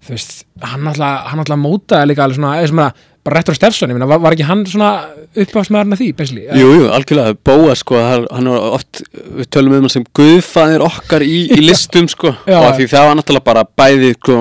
[0.06, 3.56] þú veist, hann náttúrulega hann náttúrulega mótaði líka alveg svona eða sem að, bara réttur
[3.56, 4.90] á Stefson, ég meina, var, var ekki hann svona
[5.34, 6.44] uppáðsmaðurinn af því, basically?
[6.56, 11.24] Jú, jú, algjörlega, Bóa sko, hann var oft, við tölum um hann sem guðfæðir okkar
[11.26, 12.32] í, í listum sko.
[12.48, 12.60] Já.
[12.62, 14.38] og því það var náttúrulega bara bæði sko,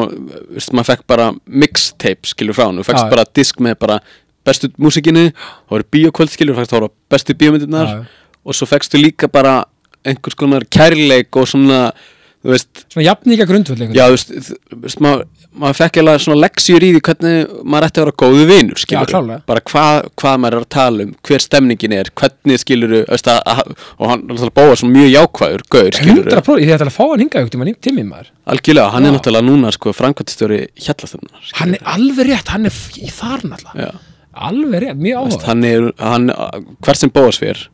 [0.55, 1.31] veist, maður fekk bara
[1.65, 3.99] mixtape skilur frá hann, þú fekkst bara disk með bara
[4.47, 7.97] bestu músikinni, það voru bíokvöld skilur, það voru bestu bíómyndirnar.
[7.97, 8.29] Já.
[8.47, 9.57] og svo fekkstu líka bara
[10.07, 11.89] einhvers konar kærleik og svona,
[12.53, 15.23] veist svona jafníka grundvöld Já, þú veist, maður,
[15.57, 19.11] maður fekk eiginlega svona leksjur í því hvernig maður ætti að vera góðu vinur, skilur
[19.11, 19.43] klárlega.
[19.49, 23.63] bara hvað, hvað maður er að tala um hver stemningin er, hvernig skilur veist, að,
[23.97, 24.25] og hann
[24.57, 27.95] bóða svona mjög jákvæður, gaur, skilur 100% ég ætla að fá hann hingað ykkur til
[27.97, 28.33] mér maður.
[28.47, 29.09] Algjörlega, hann Já.
[29.09, 33.89] er náttúrulega núna sko framkvæmtistjóri hjallastöfnunar hann er alveg rétt, hann er í þar náttúrulega.
[33.89, 36.29] Já, alveg rétt, mjög áhuga hann er, hann,
[36.85, 37.67] hvert sem bóðas fyrir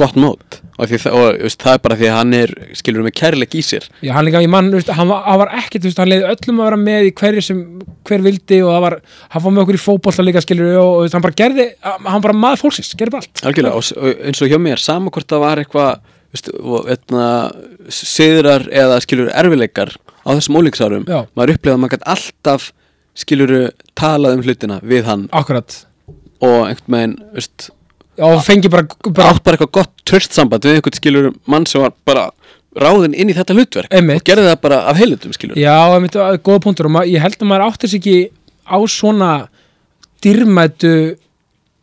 [0.00, 3.14] gott mót og, því, og veist, það er bara því að hann er skilur með
[3.20, 3.86] kærleik í sér.
[4.04, 6.68] Já, hann líka, mann, veist, hann, var, hann var ekkert, veist, hann leiði öllum að
[6.70, 7.64] vera með í hverju sem
[8.08, 8.96] hver vildi og var,
[9.34, 12.36] hann fór með okkur í fótbolta líka skilur og, og hann bara gerði, hann bara
[12.36, 13.44] maður fólksins, gerði allt.
[13.44, 16.00] Algjörlega, og, eins og hjá mér, sama hvort það var eitthvað
[16.94, 17.26] etna,
[17.92, 22.70] siðrar eða skilur erfileikar á þessum ólíksárum, maður upplifað að maður gæti alltaf
[23.20, 23.54] skilur
[23.98, 25.26] talað um hlutina við hann.
[25.34, 25.82] Akkurat.
[26.40, 27.68] Og einhvern veginn, veist,
[28.26, 31.82] og fengi bara, bara átt bara eitthvað gott törst samband við einhvern skilur mann sem
[31.84, 32.28] var bara
[32.78, 34.20] ráðinn inn í þetta hlutverk Einmitt.
[34.20, 35.58] og gerði það bara af heilutum skilur.
[35.58, 38.18] Já, myndi að góða punktur og ég held að maður áttir sig ekki
[38.70, 39.32] á svona
[40.22, 40.94] dýrmætu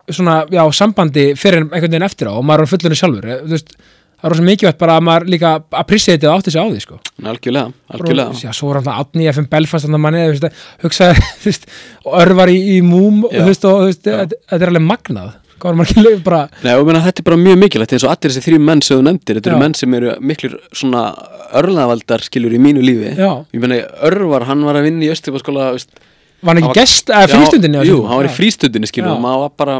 [0.07, 3.27] svona, já, sambandi fyrir einhvern veginn eftir á og maður er fullunni sjálfur.
[3.27, 3.73] Eh, þú veist,
[4.17, 6.99] það er rosa mikilvægt bara að maður líka appreciate og átti sig á því, sko.
[7.19, 8.37] Algjörlega, algjörlega.
[8.45, 11.57] Já, svo var alltaf Átni FM Belfast þannig að manni, þú veist, hugsaði
[12.07, 15.77] og örvar í, í múm þú veist, og þetta þetta er alveg magnað hvað var
[15.81, 16.41] margir leið bara?
[16.63, 18.99] Nei, og meina, þetta er bara mjög mikilvægt eins og allir þessi þrjú menn sem
[18.99, 21.03] þú nefndir, þetta eru menn sem eru miklir svona
[21.57, 23.13] örlaðavaldar skilur í mínu lífi.
[23.17, 23.31] Já.
[23.55, 25.69] ég meina, Örvar, hann var að vinna í Östjöfaskóla
[26.41, 29.45] var hann ekki var- gest, eða frístundinni Jú, hann var í frístundinni skilur og maður
[29.47, 29.77] var bara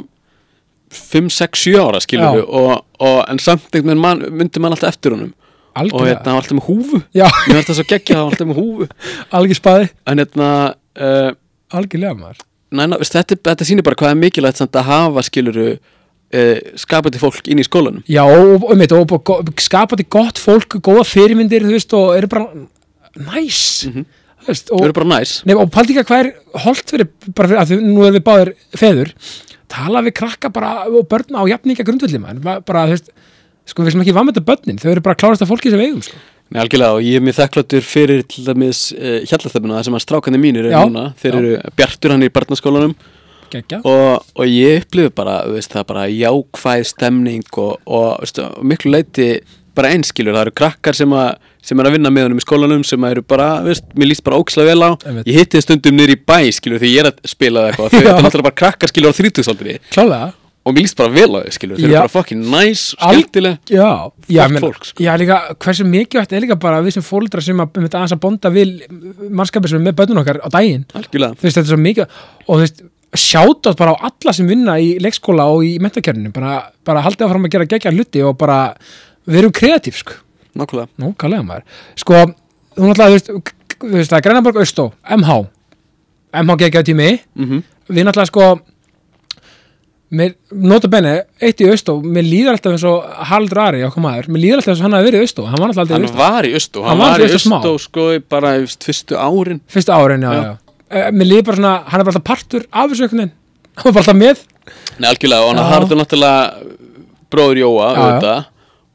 [0.98, 4.96] 5, 6, 7 ára skilur og, og en samt einhvern veginn man, myndi mann alltaf
[4.96, 5.34] eftir honum.
[5.78, 7.02] Og algjörlega, hérna, hann var alltaf með húfu.
[7.14, 8.88] Já, mér finnst það svo geggja, hann var alltaf með húfu.
[10.08, 10.50] Hérna
[10.98, 11.32] uh,
[11.78, 12.34] algjörlega
[12.76, 17.48] næna, þetta, þetta sýnir bara hvað er mikilvægt samt að hafa skiluru uh, skapandi fólk
[17.48, 21.76] inn í skólanum Já, og, og, og, og, og, skapandi gott fólk, góða fyrirmyndir, þú
[21.78, 22.48] veist, og eru bara
[23.18, 24.06] næs, Mhm.
[24.44, 26.34] þú veist, og, eru bara næs nei, og paldi ekki að hvað er
[26.66, 29.14] holdt fyrir, bara fyrir, að því nú erum við báðir feður,
[29.68, 33.12] tala við krakka bara og börn á jafninga grundvöldi, maður, bara, þú veist,
[33.68, 36.16] sko, við sem ekki vamönda börnin, þau eru bara klárast að fólki sem eigum, sko.
[36.48, 40.40] Nei, algjörlega og ég er mjög þakkláttur fyrir til dæmis uh, hjallastöfnuna sem að strákandi
[40.42, 41.10] mínir Já, núna.
[41.20, 41.40] Þeir já.
[41.42, 42.96] eru bjartur hann í barnaskólanum.
[43.88, 48.92] Og, og ég upplifu bara veist, það er bara jákvæð stemning og, og veist, miklu
[48.96, 49.30] leiti
[49.78, 51.28] bara einskilur, það eru krakkar sem, a,
[51.64, 54.40] sem er að vinna með honum í skólanum sem eru bara, veist, mér líst bara
[54.42, 54.92] ókslega vel á.
[55.22, 57.94] Ég hitti stundum í bæ skilur því ég er að spila eitthvað.
[57.94, 59.78] Þau eru náttúrulega bara krakkar skilur á þrítugsaldri.
[59.94, 60.32] Klálega.
[60.68, 63.72] Og mér líst bara vel á þau skilur þau eru bara fucking nice, Al- skemmtileg
[64.60, 65.04] Flott fólk, sko.
[65.06, 68.16] já, líka, hversu mikilvægt er líka bara við sem fóldra sem að, um þetta aðeins
[68.18, 68.74] að bonda við
[69.40, 70.86] mannskapið sem er með börnun okkar á daginn.
[70.94, 72.06] Algjörlega, þú veist, þetta er svo mikið
[72.48, 72.82] og þú veist,
[73.18, 77.48] sjáta bara á alla sem vinna í leikskóla og í mentakerninu bara, bara haldið áfram
[77.48, 78.60] að gera gegja hluti og bara
[79.28, 80.20] við erum kreatív, sko.
[80.58, 80.90] Nákvæmlega.
[81.00, 81.64] Nú, kallega maður.
[81.96, 82.26] Sko,
[82.78, 85.40] þú k- þú veist það Grænarborg Austó, MH
[86.44, 88.46] MH geggjaði tími mm við náttúrulega sko
[90.10, 94.30] mér, nota benni, eitt í Austó mér líður alltaf eins og Haraldur Ari okkar maður,
[94.32, 96.00] mér líður alltaf eins og hann hafi verið í Austó hann var alltaf aldrei í
[96.00, 97.32] Hann Austó, var í Östó, Hann hann var í.
[97.38, 98.54] Östó sko bara
[98.88, 99.60] fyrstu árin.
[99.68, 100.44] Fyrsta árin, já, Já.
[100.44, 101.12] já, já.
[101.12, 103.34] mér líður bara svona, hann er bara alltaf partur af þessu einhvern veginn,
[103.76, 104.46] hann var bara alltaf með.
[104.98, 106.78] Nei, algjörlega, og hann harður náttúrulega
[107.34, 108.46] bróður Jóa, auðvitað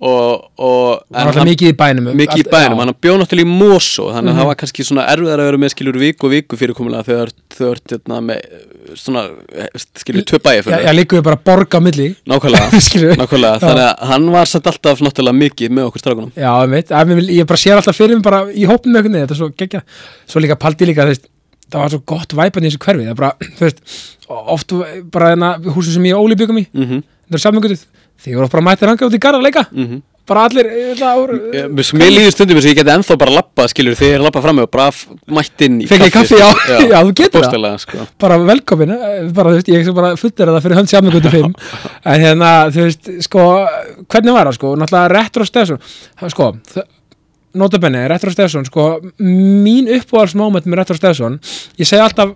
[0.02, 2.08] og, og hann mikið í bænum.
[2.18, 4.40] mikið í bænum, hann bjó náttúrulega í Mosó þannig að Mhm.
[4.40, 7.68] það var kannski svona erfiðar að vera með skilur viku og viku fyrirkomulega þegar þau
[7.70, 8.40] ert hérna, með
[8.98, 9.22] svona
[10.02, 12.08] skilur bæja já, fyrir já, líka við bara borga milli.
[12.26, 12.70] Nákvæmlega,
[13.22, 13.60] nákvæmlega.
[13.62, 16.32] Þannig að hann var satt alltaf náttúrulega mikið með okkur strákunum.
[16.34, 16.90] Já, ég veit,
[17.30, 19.82] ég bara sér alltaf fyrir mig bara í hópnum með veginn, þetta er svo geggja
[20.26, 21.28] svo líka paldi líka, veist,
[21.70, 23.82] það var svo gott væpan í þessu hverfi, það er bara, þú veist
[24.28, 24.74] oft
[25.14, 26.66] bara þarna húsin sem ég og Óli byggum í.
[26.74, 27.86] Mm -hmm, það er sammengutuð,
[28.22, 30.02] því voru bara mættir hanga út í garð að leika mm -hmm.
[30.26, 30.66] bara allir
[31.00, 34.22] voru, Ég- Mér líður stundum þess að ég geti ennþá bara lappað skilur þegar ég
[34.26, 36.48] lappað fram með og bara f- mætt inn í Fengið kaffi, já.
[36.92, 37.78] Já, þú getur það.
[37.78, 37.98] sko.
[38.18, 41.54] bara velkomin eh, bara, veist, ég fullir það fyrir gutu 5
[42.04, 43.66] en hérna, þú veist, sko
[44.08, 45.78] hvernig var það, sko, náttúrulega Retro Stefson
[46.28, 46.52] sko,
[47.54, 51.40] notabenni Retro Stefson, sko, mín uppáhaldsmoment með Retro Stefson
[51.78, 52.30] ég segi alltaf,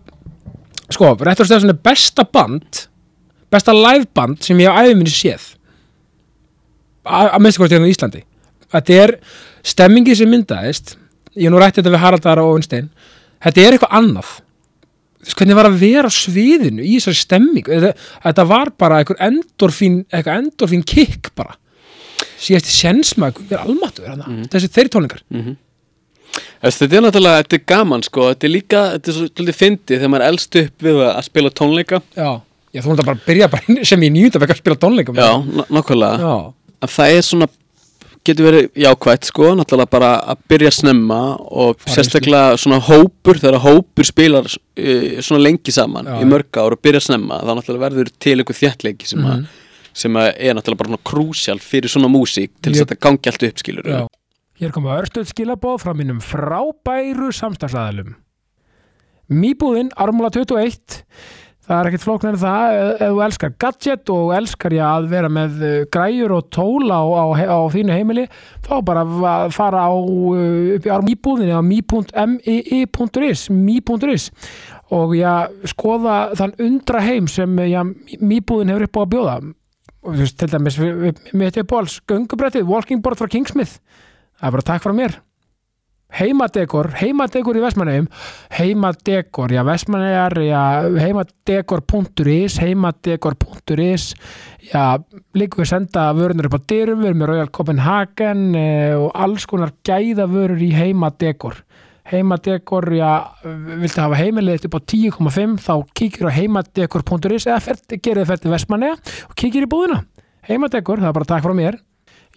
[0.90, 2.88] sko Retro Stefson er besta band
[3.50, 5.54] besta liveband sem ég á æfum minni séð
[7.06, 8.22] að minnstu hvort er á Íslandi.
[8.74, 9.14] Þetta er
[9.66, 10.96] stemmingi sem myndaðist
[11.36, 12.88] ég nú rætti þetta við Haraldar og Unstein
[13.44, 14.32] þetta er eitthvað
[15.26, 20.02] veist, hvernig var að vera á sviðinu í þessari stemmingu þetta, var bara einhver endorfín
[20.10, 21.56] eitthvað endorfín kick bara.
[22.40, 24.44] Síðast í sjensma er almáttu mm.
[24.52, 25.24] þessi þeirri tónlingar
[26.36, 28.24] Þess, Þetta er náttúrulega, þetta er gaman sko.
[28.32, 31.20] Þetta er líka, þetta er svo svolítið fyndið þegar maður er elst upp við að
[31.24, 32.00] spila tónleika.
[32.16, 32.28] Já,
[32.74, 35.30] já þú náttúrulega bara byrja bara sem í nýjunda vekka að spila tónleika Já,
[36.20, 36.32] já,
[36.82, 37.48] að það er svona
[38.26, 43.60] getur verið jákvætt sko, náttúrulega bara að byrja snemma og í sérstaklega svona hópur, þegar
[43.62, 46.16] hópur spilar uh, svona lengi saman Já.
[46.18, 49.30] í mörg ár og byrja snemma, þá náttúrulega verður til einhver þjættleiki sem, Mhm.
[49.46, 49.46] að,
[49.94, 53.30] sem að er náttúrulega bara svona krúsjál fyrir svona músík til þess að þetta gangi
[53.30, 54.06] allt upp skilur já.
[54.58, 58.14] Hér koma örstuð skilabóð frá mínum frábæru samstagsæðalum.
[59.30, 61.02] Mýbúðin, Ármúla 21,
[61.66, 65.30] það er ekkert flóknar en það, ef þú elskar gadget og elskar ég að vera
[65.32, 68.24] með uh, græjur og tól á, á, á þínu heimili,
[68.66, 69.02] þá bara
[69.54, 74.24] fara á, uh, upp í Ármúbúðinni á mi.mii.is, mi.is
[74.94, 75.32] og já,
[75.66, 77.82] skoða þann undra heim sem já,
[78.22, 79.36] mýbúðin hefur upp á að bjóða.
[80.06, 83.80] Og til dæmis, þetta er bóls göngubrettið, walking board frá Kingsmith.
[84.38, 85.25] Það er bara takk frá mér
[86.14, 88.06] heimadekor, heimadekor í Vestmannegjum
[88.56, 90.62] heimadekor, já Vestmannegar já,
[91.02, 94.06] heimadekor.is heimadekor.is
[94.70, 94.84] já,
[95.34, 99.46] líka við senda vörunar upp á dyrum, við erum með Royal Copenhagen eh, og alls
[99.50, 101.62] konar gæða vörur í heimadekor.
[102.06, 103.10] Heimadekor, já,
[103.42, 108.94] viltu hafa heimilið upp á 10,5 þá kíkir á heimadekor.is eða þið fært til Vestmanneja
[109.26, 110.04] og kíkir í búðina.
[110.46, 111.82] Heimadekor, það er bara takk frá mér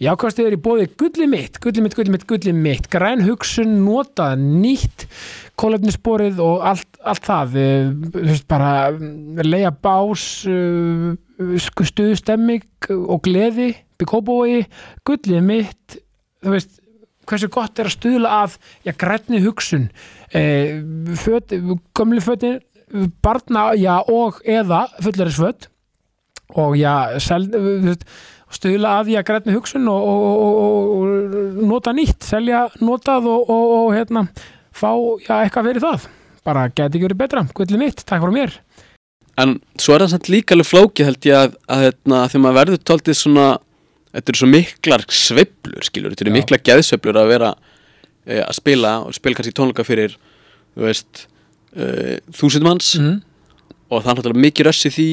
[0.00, 4.40] Jákvæmstu er í bóði gulli mitt, gulli mitt, gulli mitt, gulli mitt, græn hugsun, notað,
[4.40, 5.04] nýtt,
[5.60, 11.12] kólefnisborið og allt, allt það, eh, þú veist bara mm, leia bás, uh,
[11.60, 14.62] stuðstemming og gleði, byggkópói,
[15.04, 16.00] gulli mitt,
[16.40, 16.80] þú veist,
[17.28, 18.56] hversu gott er að stuðla að,
[18.88, 19.90] já, grænni hugsun,
[20.32, 20.80] eh,
[21.20, 21.52] föt,
[21.92, 22.62] gömli fötin,
[23.20, 25.68] barna, já, og eða fullarisföt
[26.56, 28.08] og já, sel, þú veist,
[28.50, 33.50] stuðla að því að grænni hugsun og, og, og, og, nota nýtt, selja notað og,
[33.50, 34.24] og, og hérna,
[34.74, 34.90] fá
[35.22, 36.08] já, eitthvað fyrir það.
[36.46, 38.54] Bara geti ekki verið betra, gullið mitt, takk fyrir mér.
[39.40, 42.56] en svo er það samt líka alveg flókið held ég að, að hérna, þegar maður
[42.58, 43.44] verður tóltið svona
[44.10, 47.50] þetta eru svo miklar sveiflur skilur, þetta eru miklar geðsveiflur að vera
[48.26, 50.16] e, að spila og spila kannski tónleika fyrir
[50.74, 51.22] þú veist
[51.72, 53.20] e, þúsund manns Mm.
[53.88, 55.08] og það er náttúrulega mikið röss í því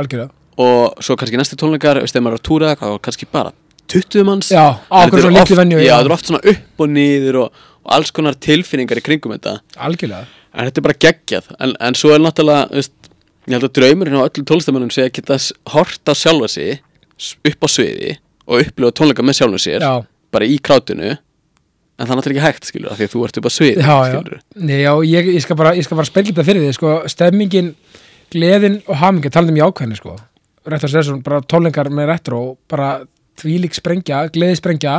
[0.00, 0.30] Algjörlega.
[0.58, 3.52] Og svo kannski næstu tónleikar veist, ef maður er að túra eitthvað, þá kannski bara
[3.90, 5.78] 20 manns Já, á En okkur þetta svo litlu venju.
[5.82, 9.32] já, það eru oft svona upp og niður og, og alls konar tilfinningar í kringum
[9.34, 10.26] þetta Algjörlega.
[10.54, 12.92] en þetta er bara geggjað en, en svo er náttúrulega veist,
[13.48, 16.78] ég held að draumurinn á öllum tólestamönnum sé að geta s- hort á sjálfa sig
[17.50, 18.14] upp á sviði
[18.46, 19.92] og upplifa tónleika með sjálfum sér Já,
[20.32, 21.10] bara í krátinu
[22.00, 23.82] en það er náttúrulega ekki hægt skilur af því að þú ert upp á sviði
[23.82, 24.14] já, já.
[24.14, 26.92] skilur Nei, já, ég, ég skal bara, ég skal bara spegla þetta fyrir því, sko,
[27.12, 27.74] stemmingin,
[28.32, 30.14] gleðin og hamingin, talandi um jákvæðinni, sko.
[30.68, 33.00] Retro Session, bara tónleikar með retro, bara
[33.40, 34.96] þvílík sprengja, gleði sprengja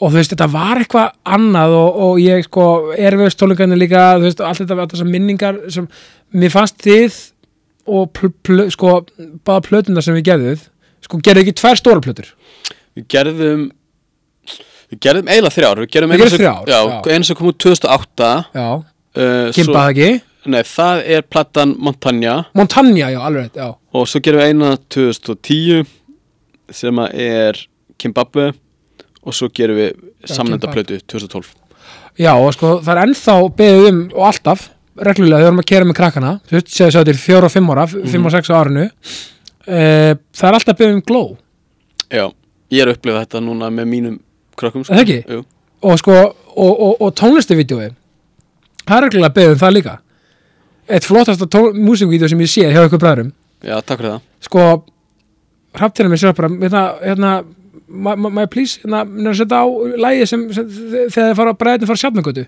[0.00, 2.64] og þú veist, þetta var eitthvað annað og, og ég, sko,
[2.96, 5.86] er við tónleikarnir líka, þú veist, allt þetta, allt þessar minningar sem,
[6.34, 7.18] mér fannst þið
[7.90, 8.94] og, pl, pl, sko,
[9.46, 10.64] báða plötuna sem við gerðuð,
[11.06, 12.32] sko, gerðu ekki tvær stóra plötur.
[12.96, 13.68] við gerðum
[14.90, 15.80] við gerðum eiginlega þrjár.
[15.84, 20.08] Við gerðum gerðum sem- eina sem kom út 2008 Já, uh, Kimba það ekki?
[20.48, 23.68] Nei, það er plattan Montagna Montagna, já, alveg, já.
[23.92, 25.86] og svo gerum við eina 2010
[26.80, 27.60] sem að er
[28.00, 28.50] Kimbabwe
[29.20, 29.90] og svo gerum við
[30.24, 30.78] Já, samnenda Kimbab.
[30.78, 31.56] plötu 2012
[32.20, 34.66] Já, og sko, það er ennþá beðið um og alltaf,
[35.00, 37.54] reglulega, þegar við erum að kera með krakkana þú veist, séu svo til fjóra og
[37.54, 39.78] fimm ára fimm og sex árinu e,
[40.36, 41.30] það er alltaf beðið um glow
[42.10, 42.26] já,
[42.72, 44.18] ég er að upplifa þetta núna með mínum
[44.60, 45.18] krökkum Er það ekki?
[45.36, 45.44] Jú.
[45.88, 46.18] og sko,
[46.50, 47.90] og, og, og tónlistavídeói
[48.84, 49.96] það er reglulega beðið um það líka
[50.90, 53.32] eitt flottasta músikvídeó sem ég sé hjá ykkur bræðurum
[53.64, 54.22] já, takk fyrir það.
[54.46, 54.64] Sko,
[55.78, 57.32] hraftina mér sér bara hérna, hérna
[57.88, 59.66] ma- ma- maður please, hérna, hérna setja á
[60.04, 60.68] lægi sem, sem
[61.12, 62.44] þegar þið fara bræðin fara sjálfmengötu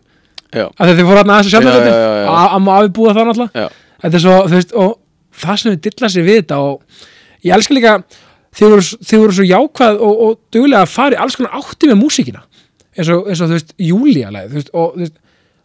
[0.79, 2.29] þegar þið hérna aðeins að Já, já, já, já.
[2.33, 3.71] sjálfmengötu að maður afbúða það náttúrulega.
[4.03, 4.91] Þetta er svo, þú veist, og
[5.43, 7.03] það sem við dilla sér við þetta og
[7.47, 7.93] ég elska líka
[8.53, 11.89] þið voru, þið voru svo jákvæð og, og duglega að fara í alls konar átti
[11.89, 12.43] með músíkina.
[12.93, 13.71] Eins og, eins og þú veist,
[14.59, 15.17] veist, og, þú veist,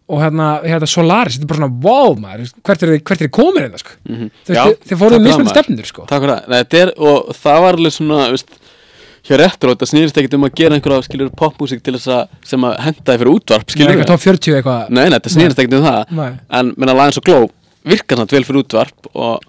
[0.07, 3.65] og hérna, hérna Solaris, þetta er bara svona, wow maður hvert er þið, er komin
[3.65, 3.97] hérna, sko?
[4.07, 6.05] Fóruðu takk fyrir mismönd það, stefnir, sko.
[6.07, 8.55] Takk fyrir það, Nei, er, og það var alveg svona, veist,
[9.27, 12.77] hjá réttur þetta snýrist ekkert um að gera einhverja, popmusík til þess að, sem að
[12.85, 14.95] henda þið fyrir útvarp, skilur eitthvað top 40 eitthvað.
[14.95, 16.15] Nei, nei, þetta snýrist ekkert um það.
[16.21, 16.29] Nei.
[16.59, 17.49] En, menna, Lions og Glow
[17.87, 19.43] virkar samt vel fyrir útvarp og,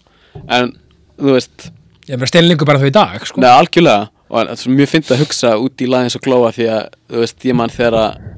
[0.58, 0.74] en,
[1.22, 1.70] þú veist.
[2.08, 3.42] Ég er bara stelningu bara þau í dag, sko.
[3.44, 4.10] Nei, algjörlega.
[4.28, 7.22] Og er svo mjög fyndið að hugsa út í Lions og Glow því að, þú
[7.22, 8.37] veist, ég mann þegar að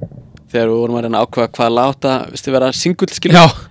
[0.50, 3.36] þegar við vorum að reyna að ákveða hvað láta, veistu, vera singull, skilur.
[3.36, 3.70] Já,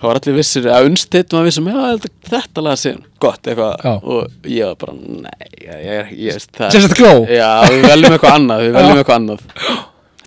[0.00, 3.84] þá var allir vissir að unnstætt maður vissum, já, þetta, þetta lag sé gott eitthvað.
[3.84, 3.92] Já.
[4.00, 8.16] og ég var bara, nei, ég, ég, veist það sem sagt gló Já, við veljum
[8.16, 9.46] eitthvað annað, við veljum eitthvað annað.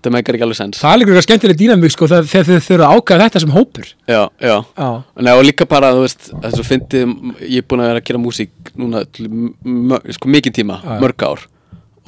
[0.04, 0.80] Þetta meikar ekki alveg sens.
[0.84, 3.92] Það er líka eitthvað skemmtileg dýnamík, sko þegar þið þurfa að ákvæða þetta sem hópur.
[4.12, 4.56] Já, já.
[4.60, 4.90] Já,
[5.24, 7.14] Nei, og líka bara, þú veist, þess að fyndið
[7.48, 9.06] ég er búin að vera að gera músík núna
[10.18, 10.98] sko mikið tíma, já.
[11.00, 11.46] mörg ár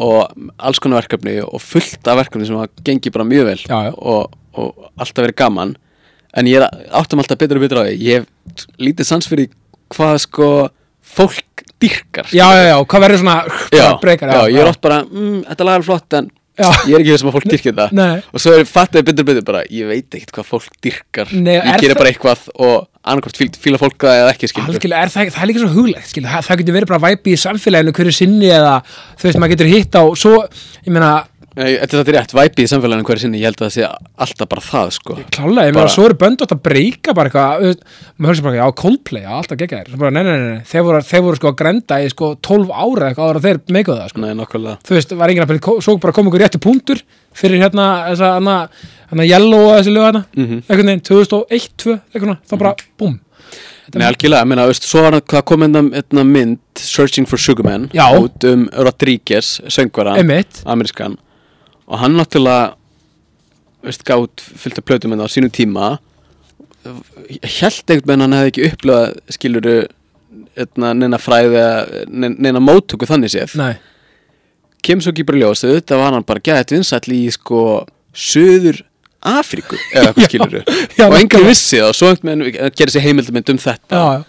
[0.01, 3.77] og alls konar verkefni og fullt af verkefni sem að gengi bara mjög vel Já,
[3.89, 3.91] já.
[3.95, 5.75] Og, og alltaf verið gaman.
[6.35, 7.95] En ég áttum alltaf betur og betur á því.
[8.03, 9.49] Ég hef lítið sans fyrir
[9.93, 10.49] hvað sko
[11.05, 13.35] fólk dyrkar já, já, já, hvað verður svona
[13.75, 17.01] já, breykar, já, ég er oft bara, mm, þetta lag er flott en ég er
[17.03, 18.15] ekki sem að fólk dyrkir það Nei.
[18.31, 21.67] og svo er ég betur betur bara ég veit ekkert hvað fólk dyrkar Nei, ég
[21.75, 25.05] er gerir það- bara eitthvað og annarkvort fíl, fíla fólk það eða ekki skilur Algjörlega,
[25.05, 27.41] er það, það er líka svo huglegt skil, það, það getur verið bara væpi í
[27.45, 30.35] samfélaginu hverju sinni eða þú veist, maður getur hitt á svo,
[30.85, 31.13] ég meina,
[31.55, 33.85] Þetta er rétt, væpið í samfélaginu hverju sinni ég held að það sé
[34.25, 35.15] alltaf bara það sko.
[35.31, 37.85] Klálega, ég meina, svo eru bönd átt að breyka bara eitthvað,
[38.19, 40.65] maður höfður bara, já, Coldplay, já, alltaf gegga þér, svo bara, nei, nei, nei, nei,
[40.67, 44.01] þeir voru, þeir voru sko að grenda í sko 12 ára eitthvað ára þeir meikuðu
[44.01, 47.03] það, sko, Nei, þú veist, var enginn að byrja, svo bara kom einhver réttu punktur
[47.39, 48.57] fyrir hérna, þessa, hana,
[49.11, 50.63] hana yellow og þessi lög hana, Mhm.
[50.69, 53.19] einhvern veginn, 2001, 2, eitthvað, þá bara, búm,
[53.93, 57.63] Nei, algjörlega, ég meina, veist, svo var það kom einna, einna mynd Searching for Sugar
[57.63, 58.09] Man Já.
[58.17, 60.17] út um Rodríguez, söngvara
[60.65, 61.17] amerískan
[61.87, 62.73] og hann náttúrulega
[63.83, 65.99] veist, gátt fyllt af plötum en á sínum tíma.
[67.43, 69.75] Held einhvern veginn hann hefði ekki upplöðað skiluru
[70.77, 71.63] neina fræði
[72.09, 73.55] neina, móttöku þannig séð.
[73.59, 73.75] Nei,
[74.85, 77.61] kemur svo ekki bara ljós þetta var hann bara gæðið vinsall í sko
[78.15, 78.81] söður
[79.25, 79.77] Afríku.
[79.93, 80.61] Eða eitthvað skiluru
[81.07, 82.13] og engar vissi það og svo
[82.77, 83.99] gerir sér heimildamind um þetta.
[83.99, 84.23] Já, já,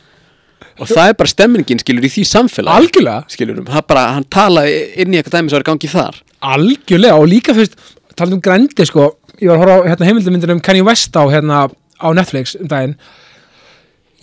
[0.81, 4.27] og það er bara stemmingin skilur í því samfélag algjörlega, skilur það er bara, hann
[4.33, 6.19] talaði inn í eitthvað dæmi sem var í gangi þar.
[6.57, 7.77] Algjörlega og líka veist
[8.17, 9.07] talað um grændi sko
[9.41, 11.63] ég var að horfa á hérna, heimildamyndir um Kanye West á, hérna,
[12.01, 12.97] á Netflix um daginn.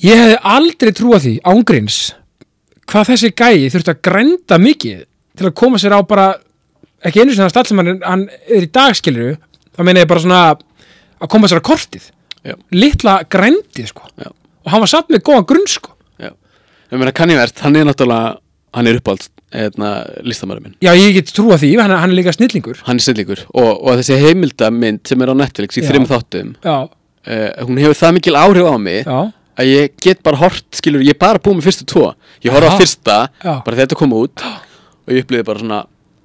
[0.03, 1.99] Ég hefði aldrei trúa því ángríns
[2.89, 5.03] hvað þessi gæi þurfti að grænda mikið
[5.38, 6.25] til að koma sér á bara
[7.05, 8.93] ekki einu sinna stall sem hann, er- er í dag
[9.77, 12.09] þá meina ég bara svona að koma sér á kortið
[12.43, 12.55] Já.
[12.75, 14.29] litla grændið sko Já.
[14.31, 16.31] og hann var satt með góðan grunn sko Já.
[16.91, 18.38] ég meina Kanye West, hann er náttúrulega
[18.73, 19.89] hann er uppáld eðna,
[20.25, 23.43] listamæri minn já ég get trúa því, hann, hann er líka snillingur hann er sillíkur
[23.53, 25.91] og, og þessi heimildamynd sem er á Netflix í Já.
[25.91, 29.19] þrim þáttum já, uh, hún hefur það mikil áhrif á mig já,
[29.62, 32.07] að ég get bara hort, skilur, ég er bara búið með fyrstu tvo
[32.41, 32.79] ég horf á Aha.
[32.81, 33.53] fyrsta, Já.
[33.62, 34.45] bara þegar þetta kom út
[35.05, 35.79] og ég upplýði bara svona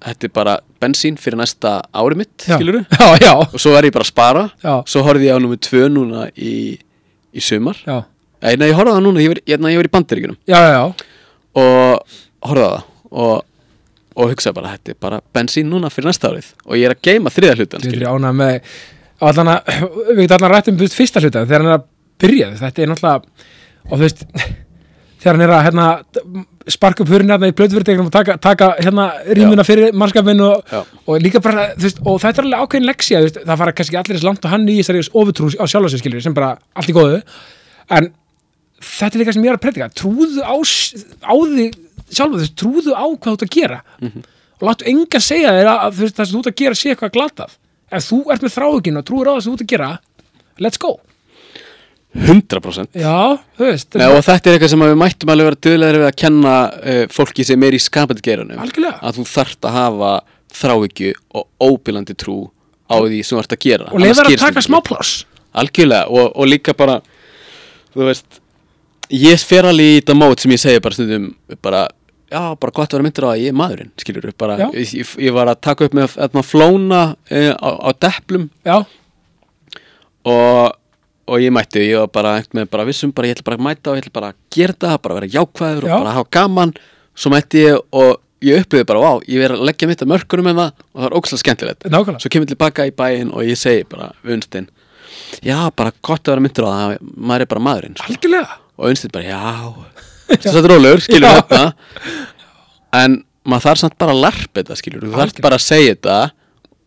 [0.05, 3.89] þetta er bara bensín fyrir næsta ári mitt já, skilur, já, já, og svo er
[3.89, 4.45] ég bara að spara.
[4.63, 4.75] Já.
[4.89, 6.55] svo horfði ég á nummer tvö núna í,
[7.35, 7.81] í sumar.
[7.87, 7.99] Já,
[8.45, 9.57] nei, ég horfði á það núna, ég var í
[10.51, 10.83] já, já.
[11.63, 12.19] og
[12.51, 12.87] horfði á það.
[13.09, 13.35] Og,
[14.19, 16.53] og hugsaði bara, þetta er bara bensín núna fyrir næsta árið.
[16.69, 17.85] Og ég er að geima þriða hlutan
[20.15, 21.87] við getum allan rætt um fyrsta hluta þegar hann er að
[22.23, 23.47] byrja þetta er náttúrulega
[23.89, 24.25] og þú veist,
[25.19, 25.87] þegar hann er að hérna,
[26.71, 30.73] sparka upp hurinn hérna í blöðfyrirtegnum og taka, taka hérna rýmuna fyrir mannskapin og,
[31.09, 33.75] og líka bara, þú veist, og þetta er alveg ákveðin leksja, þú veist, það fara
[33.81, 36.97] kannski allir þess langt og hann í þessari ofutrú á skilur sem bara allt í
[36.97, 37.21] góðu.
[37.99, 38.11] En
[38.79, 41.69] þetta er líka sem ég er að predika trúðu á, á því
[42.09, 43.81] sjálfa, þú veist, trúðu á hvað þú ert að gera.
[44.59, 47.15] Og láttu engan segja þér að, að það sem þú ert að gera sé eitthvað
[47.17, 47.59] glatað.
[47.89, 49.91] Ef þú ert með þráhugin og trúir á það sem þú ert að gera
[50.59, 50.99] let's go
[52.17, 55.61] 100% já, þú veist, Nei, og þetta er eitthvað sem að við mættum alveg vera
[55.67, 58.97] döðlega við að kenna uh, fólki sem er í skapandi geiranum Algjörlega.
[59.05, 60.13] að þú þarft að hafa
[60.59, 62.39] þráhyggju og óbílandi trú
[62.89, 64.69] á því sem þú ert að gera og Annars þér að gerist taka ekki.
[64.71, 65.13] smá pláss
[65.59, 66.97] algjörlega og, og líka bara
[67.93, 68.41] þú veist
[69.13, 71.29] ég fer alveg í þetta mót sem ég segi bara stundum
[71.65, 71.83] bara,
[72.33, 74.67] já, bara gott að vera myndir á að ég er maðurinn skilur bara, Já.
[74.77, 78.81] ég, ég, ég var að taka upp með að flóna uh, á, á deplum já,
[80.29, 80.68] og,
[81.29, 82.33] og ég mætti, ég var bara
[82.73, 84.97] bara vissum, bara ég ætla bara að mæta og ég ætla bara að gera það,
[85.05, 85.93] bara vera jákvæður Já.
[85.95, 86.73] og bara hafa gaman,
[87.19, 90.49] svo mætti ég og ég upplýði bara, vá, ég verið að leggja mitt að mörkunum
[90.49, 91.87] með það og það var ógæslega skemmtilegt.
[91.91, 92.23] Nákvæmlega.
[92.23, 94.69] Svo kemur ég tilbaka í bæinn og ég segi bara við Unnstein,
[95.43, 98.13] já, bara gott að vera myndir á það, maður er bara maðurinn sko.
[98.13, 98.59] algjörlega.
[98.79, 100.05] Og Unnstein bara, já.
[100.29, 101.41] Þetta er rólegur, skilur Já.
[101.41, 101.63] þetta
[103.03, 103.19] en
[103.49, 106.17] maður þarf samt bara að larpa þetta skilur þú þarf bara að segja þetta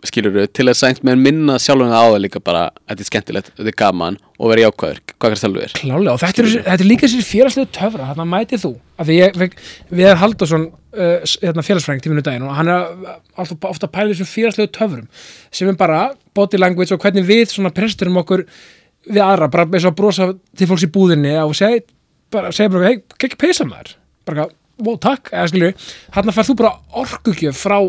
[0.07, 3.51] skilur til að sænt með minna sjálfum það á það líka bara þetta er skemmtilegt,
[3.57, 6.75] þetta er gaman og vera jákvæður, hvað er sjálfur er Klálega, og þetta er, þetta
[6.85, 9.39] er líka sér félagslegu töfra þarna mætið þú, af því ég
[9.91, 10.65] við, Haldursson,
[10.97, 12.87] uh, s- hérna, félagsfræng tíminu daginn og hann er
[13.37, 15.07] alltaf ofta að pæla þessum félagslegu töfrum
[15.53, 16.01] sem er bara
[16.33, 18.45] body language og hvernig við svona presturum okkur
[19.11, 21.81] við aðra, bara eins og að brosa til fólks í búðinni og segja
[22.31, 23.95] bara, segja bara, hei, ekki peysa maður.
[24.25, 24.45] Bara,
[24.81, 25.71] wow, takk, eða skilju
[26.15, 27.79] hann fær þú bara orkugjöf frá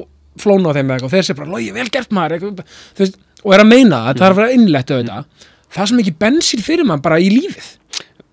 [0.40, 2.36] flónu á þeim eitthvað, þeir segja bara, logi, vel gert maður.
[2.38, 5.88] Eitthvað, þú veist, og er að meina það, það er að vera innlegt auðvitað, það
[5.90, 7.70] svo mikið bensín fyrir mann bara í lífið.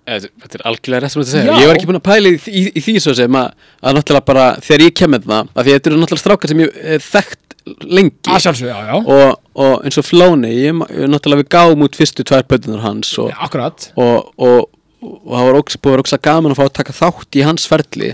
[0.10, 1.52] Eh, Þetta er algjörlega rétt sem þetta segja.
[1.54, 1.60] Já.
[1.62, 3.52] Ég var ekki búin að pæla í, í, í því svo sem að,
[3.86, 6.64] að náttúrulega bara þegar ég kem með það að því þetta eru náttúrulega strákar sem
[6.64, 7.56] ég hef þekkt
[7.94, 8.16] lengi.
[8.34, 12.00] Að sjálfsög, já, já, og, og eins og Flóni ég, ég, náttúrulega við gáum út
[12.00, 13.86] fyrstu tvær pötunar hans og, Já, akkurat.
[14.02, 14.72] og, og,
[15.06, 17.46] og það var óks, búið að vera ókslega gaman að fá að taka þátt í
[17.46, 18.10] hans ferli.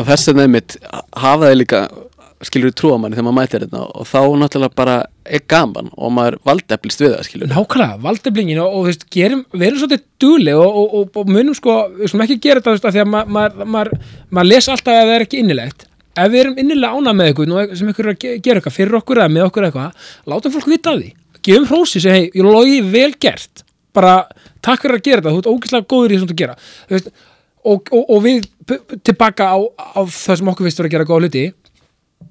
[0.00, 0.78] Og þess vegna einmitt
[1.20, 1.82] hafa þeir líka
[2.48, 6.36] skilur trúa manni þegar maður mætir þetta og þá náttúrulega bara er gaman og maður
[6.48, 10.94] valdeflist við það skilur Nákvæmlega, valdeblingin og, og veist, gerum, verum svolítið dugli og, og,
[11.16, 13.84] og, munum sko, við skulum ekki gera þetta veist, af því að ma- maður ma
[14.38, 15.86] ma les alltaf að það er ekki innilegt.
[16.12, 18.98] Ef við erum innilega ánað með og sem ykkur er að ge- gera eitthvað fyrir
[18.98, 21.12] okkur eða með okkur eitthvað, látum fólk vita því.
[21.42, 23.62] Gefum hrósi, segja, hei, ég logi vel gert.
[23.96, 24.18] Bara
[24.64, 26.58] takk fyrir að gera þetta þú ert ógeðslega góður í þessum að gera.
[27.62, 28.46] Og, og, og við
[29.06, 31.44] tilbaka á, á það sem okkur finnst vera að gera góða hluti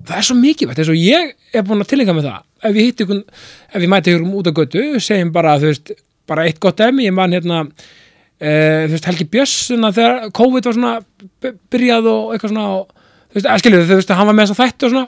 [0.08, 2.46] það er svo mikilvægt, eins og ég er búin að tilhenga með það.
[2.62, 3.22] Ef ég hitti ykkur,
[3.72, 5.94] ef ég mæti ykkur um út á götu, segjum bara, þú veist
[6.30, 7.64] bara eitt gott dæmi, ég man hérna
[8.42, 8.52] e,
[8.88, 10.94] þú veist, Helgi Björs svona, þegar COVID var svona
[11.74, 14.64] byrjað og eitthvað svona, og, þú veist, eskilur þú veist, hann var með þess að
[14.64, 15.08] þætti og svona.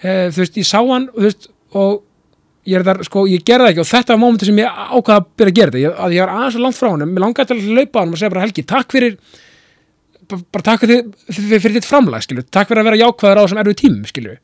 [0.00, 2.02] E, þú veist, ég sá hann, þú veist og
[2.64, 3.82] ég er þar, sko, ég gerði það ekki.
[3.84, 5.82] Og þetta var mómenti sem ég ákvaða að byrja að gera þetta.
[5.84, 6.56] Ég, að ég var aðeins
[10.28, 14.06] bara takk fyrir þitt framlag skilju, takk fyrir að vera jákvæður á þessum erfið tímum
[14.10, 14.36] skilju,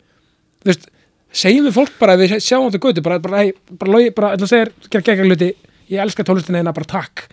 [0.61, 0.91] þú veist
[1.37, 4.47] segjum við fólk bara, við sjáum þetta götu bara, bara, hey, bara, logi, bara, að
[4.51, 5.51] segja, gera geggar hluti.
[5.91, 7.27] Ég elska tónlistina eina, bara takk.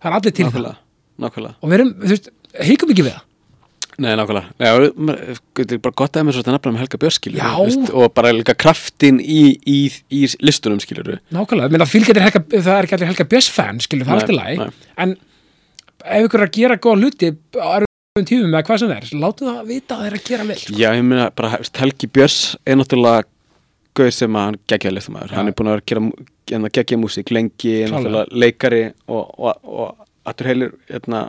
[0.00, 0.70] Það er allir til það
[1.60, 2.30] og við erum, þú veist,
[2.64, 3.26] heikum ekki við það?
[4.00, 5.34] Nei, nákvæmlega.
[5.58, 9.18] Þetta er bara gott að svo þetta nafna með Helga Björns, og bara líka kraftin
[9.20, 9.80] í, í,
[10.16, 11.90] í listunum, skilur nákvæmlega, að
[12.56, 15.12] það er ekki allir helga björs fan, skilju, það er alltaf læg en
[16.04, 19.10] ef ykkur er að gera góða hluti á erfum tímum eða hvað sem það er,
[19.24, 20.78] látu það vita að það er að gera vel sko.
[20.78, 23.28] Já, ég meina bara, Helgi Björns er náttúrulega
[24.00, 25.36] gauð sem að hann geggjaði listamæður.
[25.36, 26.04] Hann er búin að vera að gera
[26.50, 27.76] hérna, geggja músík lengi,
[28.30, 31.22] leikari og, og, og allur heilir, hérna,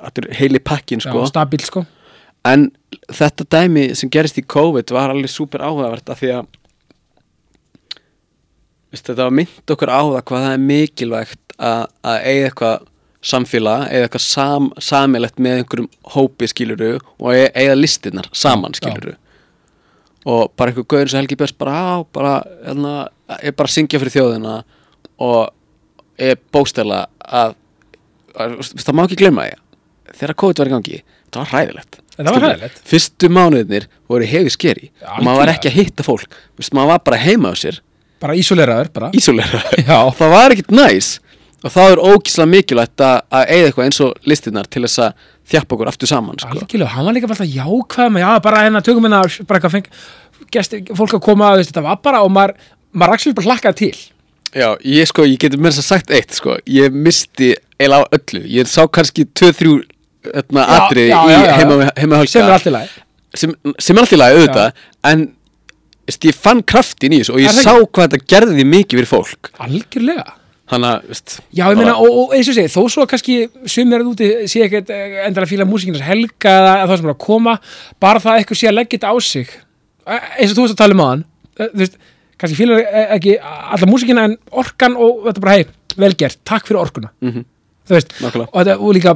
[0.00, 1.24] allur heili pakkin, sko.
[1.24, 1.86] Já, stabíl sko
[2.46, 2.68] En
[3.10, 6.52] þetta dæmi sem gerist í COVID var alveg súper áhugavert af því að
[8.96, 12.86] þetta var mynd okkur á það hvað það er mikilvægt að, að eiga eitthvað
[13.26, 19.16] samfélag, eiga eitthvað sam, samilegt með einhverjum hópi skiluru og eiga, eiga listinnar saman skiluru
[20.26, 22.32] og bara einhver gauður sem Helgi Björns bara á, bara,
[22.66, 22.94] hérna,
[23.46, 24.56] ég bara að syngja fyrir þjóðina
[25.22, 25.52] og
[26.22, 27.54] ég bóstela að,
[28.34, 30.98] að veist, það má ekki glemma því þegar COVID var í gangi,
[31.30, 32.48] það var hræðilegt Þetta var Skilurðu?
[32.56, 32.78] hræðilegt.
[32.88, 36.94] Fyrstu mánuðinir voru hefi skeri Já, og maður var ekki að hitta fólk Vist, maður
[36.94, 37.80] var bara heima á sér,
[38.22, 39.10] bara ísóleraður bara.
[39.18, 39.98] Ísólera Já.
[40.16, 41.10] það var ekkert næs
[41.66, 45.24] og þá er ógíslega mikilvægt að, að eigða eitthvað eins og listinnar til þess að
[45.50, 46.52] þjappa okkur aftur saman sko.
[46.54, 49.76] algjörlega, hann var líka bara alltaf jákvæð með, já, bara hérna tökum hérna, bara eitthvað
[49.76, 49.88] feng
[50.54, 52.54] gesti, fólk að koma, veist, þetta var bara og maður,
[52.92, 54.04] maður actually bara hlakkaði til.
[54.56, 58.14] Já, ég sko, ég getur mér þess að sagt eitt sko, ég misti eiginlega á
[58.18, 58.42] öllu.
[58.56, 59.74] Ég sá kannski 2-3
[60.26, 61.56] Já, atrið já, í já, já.
[61.60, 63.04] heima, heima sem er allt í lagi.
[63.36, 64.80] Sem, sem er allt í lagi auðvitað.
[65.10, 65.26] En
[66.08, 69.10] veist, ég fann kraftin í þessu og ég það sá hvað þetta gerði mikið fyrir
[69.10, 69.52] fólk.
[69.62, 70.26] Algjörlega
[70.70, 73.36] þannig að, veist, Já, ég meina, og, og eins og segi, þó svo kannski
[73.70, 77.22] sumir er úti, sé ekkert eh, endilega fíla músíkinn helga eða það sem er að
[77.26, 77.54] koma
[78.02, 79.54] bara það að eitthvað sé að leggja þetta á sig
[80.06, 81.22] Eh, eins og þú veist að tala um aðan
[81.58, 81.94] þú veist,
[82.38, 85.64] kannski fílar eh, ekki alla músíkina en orkan og þetta bara, hei,
[85.98, 87.42] vel gert, takk fyrir orkuna Mhm.
[87.88, 88.48] þú veist, Nákvæmlega.
[88.52, 89.14] og, þetta, og líka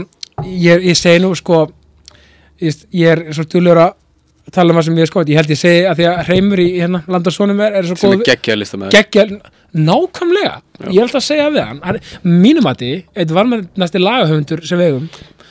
[0.51, 1.61] ég, ég segi nú, sko
[2.61, 3.93] ég, ég er svo dulur að
[4.55, 6.69] tala um það sem ég sko, ég held ég segi að því að hreimur í
[6.77, 9.27] hérna, landarsonum er, er svo góð geggja listamæður geggja,
[9.77, 10.55] nákvæmlega
[10.91, 14.65] ég held að segja við hann, hann mínum að því, eitt var með næsti lagahöfundur
[14.67, 15.11] sem við eigum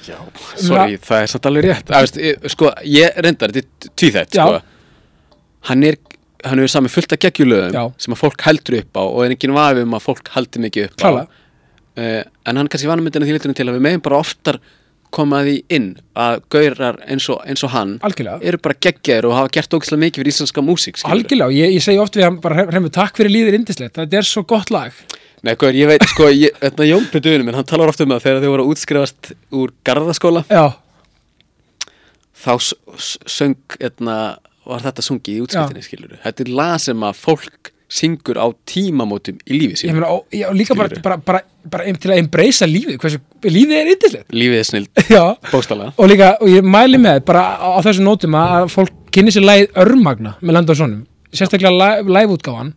[0.09, 4.45] Sorry, það er samt alveg rétt að, veist, ég, sko, ég reyndar, þetta tvíþætt Já.
[4.45, 5.35] sko.
[5.69, 5.99] hann er
[6.47, 7.83] hann hefur sami fullt af geggjulöðum Já.
[7.99, 10.87] sem að fólk heldur upp á og er enginn vafi um að fólk haldi mikið
[10.87, 11.27] upp Klálega.
[11.27, 11.39] á
[11.99, 14.59] uh, en hann kannski vanum myndina því liturinn til að við meðum bara oftar
[15.15, 15.87] koma því inn
[16.19, 20.03] að gaurar eins og, eins og hann algjörlega, eru bara geggjaðir og hafa gert ógislega
[20.03, 23.33] mikið fyrir íslenska músík algjörlega, ég, ég segi oft við hann bara hreimur, takk fyrir
[23.33, 24.93] líðir indislegt, þetta er svo gott lag.
[25.45, 26.27] Nei, gaur, ég veit, sko,
[26.59, 29.73] þetta Jón Petuðinu minn, hann talar ofta um það þegar þau voru að útskrifast úr
[29.87, 30.65] garðaskóla já,
[32.43, 34.15] þá söng etna,
[34.67, 39.39] var þetta sungið í útskriftinni skilur þetta er lag sem að fólk syngur á tímamótum
[39.49, 43.75] í lífi og líka bara, bara, bara, bara em- til að embracea lífið hversu, lífið
[43.79, 44.27] er yndislegt.
[44.35, 44.85] Lífið er snill,
[45.15, 48.69] já, bókstala og líka, og ég mæli með bara á, á þessum nótum að að
[48.75, 51.01] fólk kynni sér lægið örmagna með landa og sonum.
[51.33, 52.71] Sérstaklega lægútgáfan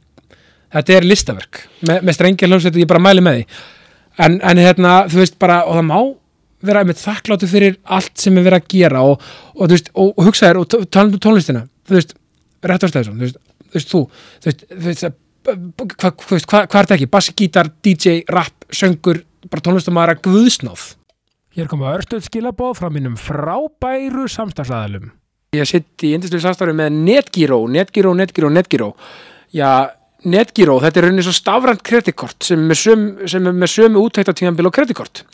[0.72, 3.46] þetta er listaverk með, með strengja hljómsveit og ég bara mæli með því.
[4.24, 5.98] En, en hérna, þú veist bara og það má
[6.62, 9.22] vera einmitt þakkláttu fyrir allt sem er verið að gera og,
[9.56, 11.64] og, og, hugsa þér og t- talandi um tónlistina.
[11.88, 12.12] Þú veist,
[12.62, 13.40] rétt ástæðisum þú veist,
[13.78, 14.06] veist, þú,
[14.42, 15.18] þú veist, veist hvað
[15.98, 20.92] hva, hva, hva er þetta ekki, bassi, gítar DJ, rap, söngur bara tónlistamæðara guðsnáð
[21.52, 25.10] Hér koma örstuð skilabóð frá mínum frábæru samstagsæðalum.
[25.52, 28.86] Ég sitt í indislu samstæðu með Netgyro, Netgyro, Netgyro, Netgyro.
[29.52, 29.92] Já,
[30.22, 34.02] Netgyro, þetta er rauninni svo stafrænt kreditkort sem er með sömu, sem er með sömu
[34.06, 35.24] úttækta tíðanbíl og kreditkort.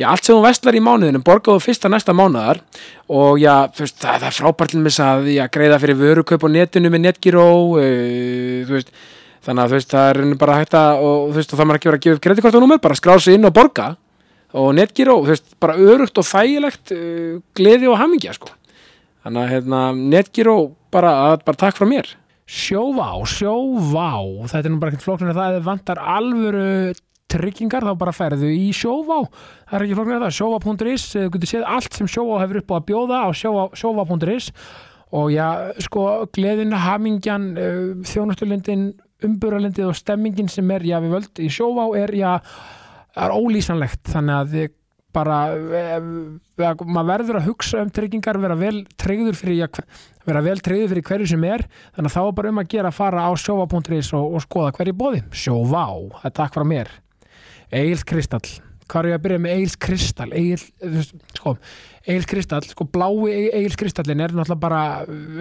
[0.00, 2.62] Já, allt sem þú vestlar í mánuðinu borgaðu fyrsta næsta mánuðar
[3.12, 6.54] og já, veist, það, það er frábært til þess að já, greiða fyrir vörukaup á
[6.54, 7.44] netinu með Netgyro,
[7.76, 8.92] uh, veist,
[9.44, 11.90] þannig að veist, það er rauninni bara hægt að, og veist, og það maður ekki
[11.90, 13.90] verið að gefa upp kreditkortunúmer, bara skrá sig inn og borga
[14.56, 15.18] og Netgyro,
[15.60, 18.48] bara örugt og þægilegt uh, gleði og hamingja sko.
[19.26, 19.82] þannig að hérna,
[20.16, 20.56] Netgyro
[20.88, 21.12] bara,
[21.44, 22.14] bara takk frá mér
[22.48, 24.08] Sjóvá, sjóvá.
[24.48, 25.58] Þetta er nú bara ekkert flóknir að það.
[25.66, 26.68] Vantar alvöru
[27.28, 29.18] tryggingar þá bara ferðu í sjóvá.
[29.68, 32.72] Það er ekki flóknir að það, sjóvá.is þú getur séð allt sem sjóvá hefur upp
[32.72, 34.48] á að bjóða á sjóvá- sjóvá.is
[35.18, 35.46] og já,
[35.84, 37.76] sko, gleðin, hamingjan uh,
[38.08, 38.88] þjónustulindin
[39.24, 42.32] umburalindið og stemmingin sem er, já, við völd í sjóvá er, já,
[43.16, 44.04] er ólýsanlegt.
[44.08, 44.58] Þannig að
[45.16, 49.60] bara eh, eh, maður verður að hugsa um tryggingar vera vel tryggður fyrir
[50.92, 51.64] fyrir hverju sem er.
[51.96, 54.72] Þannig að þá er bara um að gera að fara á sjóva.is og, og skoða
[54.76, 55.84] hverju bóði sjóvá,
[56.20, 56.90] það er takk frá mér.
[57.68, 58.48] Egil's Kristall.
[58.88, 60.28] Hvað er ég að byrja með Egil's Kristall?
[60.36, 60.60] Egil,
[61.36, 61.54] sko,
[62.04, 64.84] Egil's Kristall sko blái Egil's Kristallin er náttúrulega bara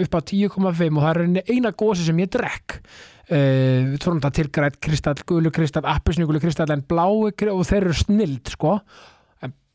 [0.03, 2.79] upp á 10,5 og það er eina gósi sem ég drekk.
[3.27, 7.81] Uh, við tórum þetta til grætt kristall, gulu kristall, appisnugulu kristall en blái og þeir
[7.81, 8.77] eru snild sko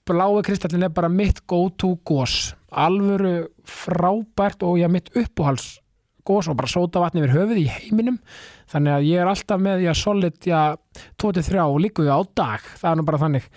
[0.08, 5.78] blái kristallin er bara mitt go to gós alvöru frábært og já mitt uppáhals
[6.24, 8.18] gós og bara sóta vatni yfir höfuð í heiminum.
[8.70, 10.76] Þannig að ég er alltaf með já solid já
[11.18, 12.62] 23 og líku á dag.
[12.78, 13.48] Það er nú bara þannig.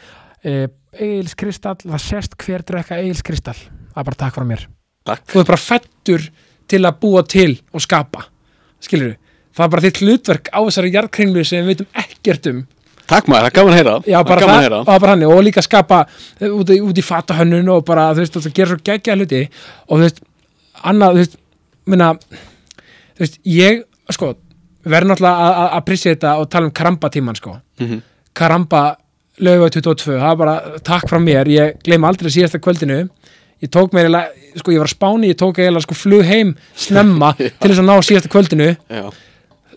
[0.96, 3.58] Egil's kristall, það sést hver drekka Egil's kristall,
[3.94, 4.66] það er bara takk frá mér.
[5.06, 5.26] Takk.
[5.30, 6.24] þú er bara fættur
[6.66, 8.26] til að búa til og skapa.
[8.82, 9.16] Skilur
[9.56, 12.64] það er bara þitt hlutverk á þessari jarðkringlu sem við veitum ekkert um
[13.08, 15.12] Takk maður, það er gaman að heyra Já, Það bara gaman að það, heyra bara
[15.14, 16.00] hann og líka skapa
[16.42, 19.42] eh, út, í- út í fatahönnun og bara, þú veist, það gera svo geggja hluti.
[19.90, 20.22] Og þú veist,
[20.84, 21.36] annað, þú veist
[21.86, 22.08] minna,
[23.16, 23.84] þú veist, ég
[24.16, 24.32] sko,
[24.86, 27.60] við verðum náttúrulega að- að appreciata og tala um karamba tíman, sko.
[27.80, 28.02] Mhm.
[28.36, 28.98] karamba
[29.40, 33.10] lögu 22, það er bara takk frá mér, ég gleyma aldrei síðasta kvöldinu.
[33.64, 34.10] Ég tók mér,
[34.58, 37.86] sko, ég var á Spáni ég tók eiginlega, sko, flug heim snemma til þess að
[37.88, 38.78] ná síðasta kvöldinu.
[38.90, 39.12] Já,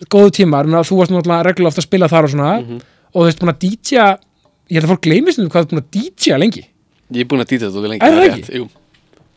[0.09, 2.53] góðu tímar, að þú varst náttúrulega reglulega ofta að spila þar og svona.
[2.61, 2.79] Mhm.
[3.13, 4.03] Og þú veist búin að DJ
[4.69, 6.65] ég held að fólk gleymist um hvað þú ert búin að DJ lengi
[7.09, 8.67] ég er búin að dítja þetta lengi Er það er ekki?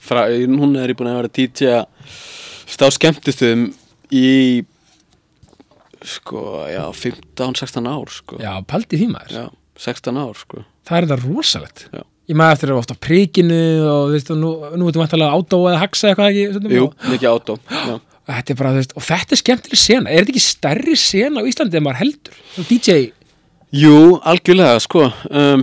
[0.02, 3.68] Fra, Hún er búin að vera að dítja á skemmtistöðum
[4.12, 4.28] í
[6.02, 8.38] sko, já, 15-16 ár sko.
[8.42, 9.44] já, paldi því maður, Já,
[9.78, 10.64] 16 ár sko.
[10.88, 12.02] það er þetta rosalegt Já.
[12.32, 15.14] ég maður eftir að vera ofta á prikinu og þú veist, nú, nú veitum við
[15.22, 17.62] að átó eða haxa eitthvað ekki Jú, mikið og
[18.32, 21.42] þetta er bara, þú veist, og þetta er skemmtileg sena er þetta ekki stærri sena
[21.42, 22.98] á Íslandi en maður heldur DJ,
[23.72, 25.62] Jú, algjörlega, sko um,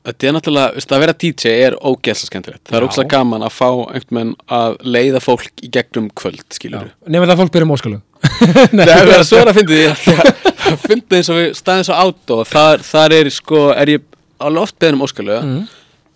[0.00, 2.62] Þetta er náttúrulega, veist, að vera DJ er ógeðslega skemmtilegt.
[2.70, 6.86] Það er ógeðslega gaman að fá einhvern veginn að leiða fólk í gegnum kvöld, skilur
[7.04, 7.98] nema það að fólk byrja móskalu
[8.70, 11.98] Það er verið að svara að fyndi því að fyndi eins og við staðum svo
[12.00, 14.08] átó þar, þar er sko, er ég
[14.40, 15.60] alveg oft beðin um óskalu Mm.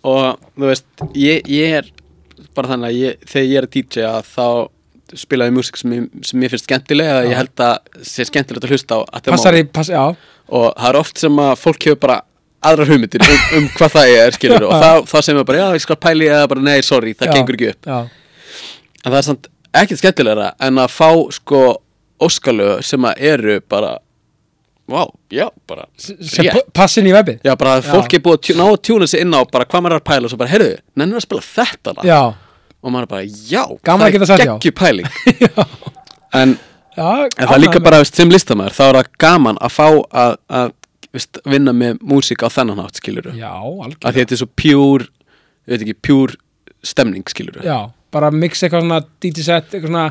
[0.08, 0.88] og þú veist,
[1.20, 1.92] ég, ég er
[2.56, 4.46] bara þannig að ég, þegar ég er að DJ að þá
[5.20, 5.94] spila ég músík sem,
[6.26, 7.28] sem ég finnst skemmtilega Já.
[7.30, 9.72] ég held að sé skemmtilegt að hlusta á at the passar í, moment.
[9.76, 9.90] pass,
[10.48, 12.20] og það er oft sem að fólk hefur bara
[12.64, 15.66] aðrar hugmyndir um, um hvað það er skilur og þá, þá sem við bara, já,
[15.78, 17.34] ég skal pæli eða bara, nei, sorry, það Já.
[17.38, 17.98] gengur ekki upp já,
[19.04, 21.60] en það er samt ekkert skemmtilegra en að fá sko
[22.24, 23.96] óskalög sem að eru bara
[24.88, 25.02] vá,
[25.32, 26.72] já, bara rétt.
[26.76, 29.22] passin í webið já, bara að fólk er búið að tjú- ná að tjúna sig
[29.24, 31.44] inn á bara hvað maður er að pæla og svo bara, heyrðu, nennir að spila
[31.48, 32.18] þetta já,
[32.84, 34.52] og maður er bara, já, Gaman að geta sagt já.
[34.52, 35.10] geggjur pæling.
[36.34, 36.56] En,
[36.96, 39.84] já, en það er líka bara, veist, sem listamæður, þá er það gaman að fá
[39.86, 40.72] að, að
[41.14, 45.04] veist, vinna með músík á þennan hátt, skilur já, að þetta er svo pjúr
[46.02, 46.34] pjúr
[46.82, 50.08] stemning, skilur Já, bara mix eitthvað svona DJ set, eitthvað svona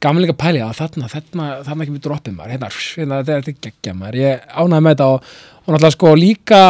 [0.00, 2.54] gaman líka pæli að þarna, þarna, þarna ekki við droppið maður.
[2.54, 4.18] Hérna, hérna, þetta er geggja maður.
[4.22, 6.60] Ég ánæði með þetta og, og náttúrulega sko líka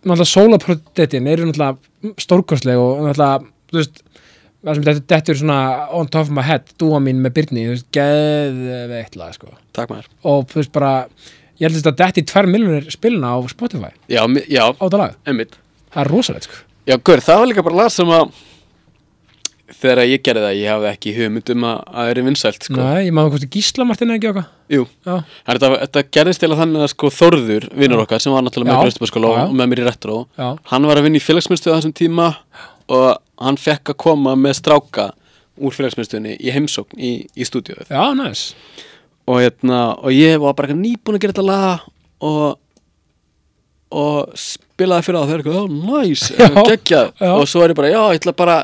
[0.00, 4.09] náttúrulega soloproductin eru náttúrulega stórkostleg og náttúrulega, þú veist það
[4.66, 5.60] þetta dettur svona
[5.96, 9.54] on top of my head, dúa mín með Byrni þú veist, geðveitt lag sko.
[9.76, 10.10] Takk maður.
[10.28, 10.92] Og þú veist bara,
[11.56, 13.94] ég held að þetta detti 2 miljonir spilna á Spotify.
[14.12, 15.56] Já, já, á þetta lag, einmitt.
[15.90, 16.62] Það er rosalegt sko.
[16.88, 18.30] Já, gaur, það var líka bara lag sem að
[19.80, 22.76] þegar ég gerði það, ég hafði ekki hugmynd um að að það er vinsælt, sko.
[22.76, 24.48] Nei, ég maður hvort Gísla Martin ekki okkar.
[24.70, 28.76] Jú, þetta, þetta gerðist til að þannig að sko Þórður, vinnur okkar, sem var náttúrulega
[28.76, 29.44] með já.
[29.46, 32.28] og með mér í retro, hann var að vinna í félagsmyndstöðu á þessum tíma
[32.90, 33.06] og
[33.40, 35.10] hann fekk að koma með stráka
[35.60, 37.90] úr félagsmyndstöðunni í heimsókn í, í stúdíóið.
[37.92, 38.54] já, næs.
[39.28, 41.86] Og, hérna, og ég var bara nýbúin að gera þetta lag
[42.24, 42.58] og
[43.90, 47.08] og spilaði fyrir það og þau eru eitthvað, já, næs, Já, geggjað.
[47.18, 47.30] Já.
[47.34, 48.56] og svo er ég bara, já, ég ætla bara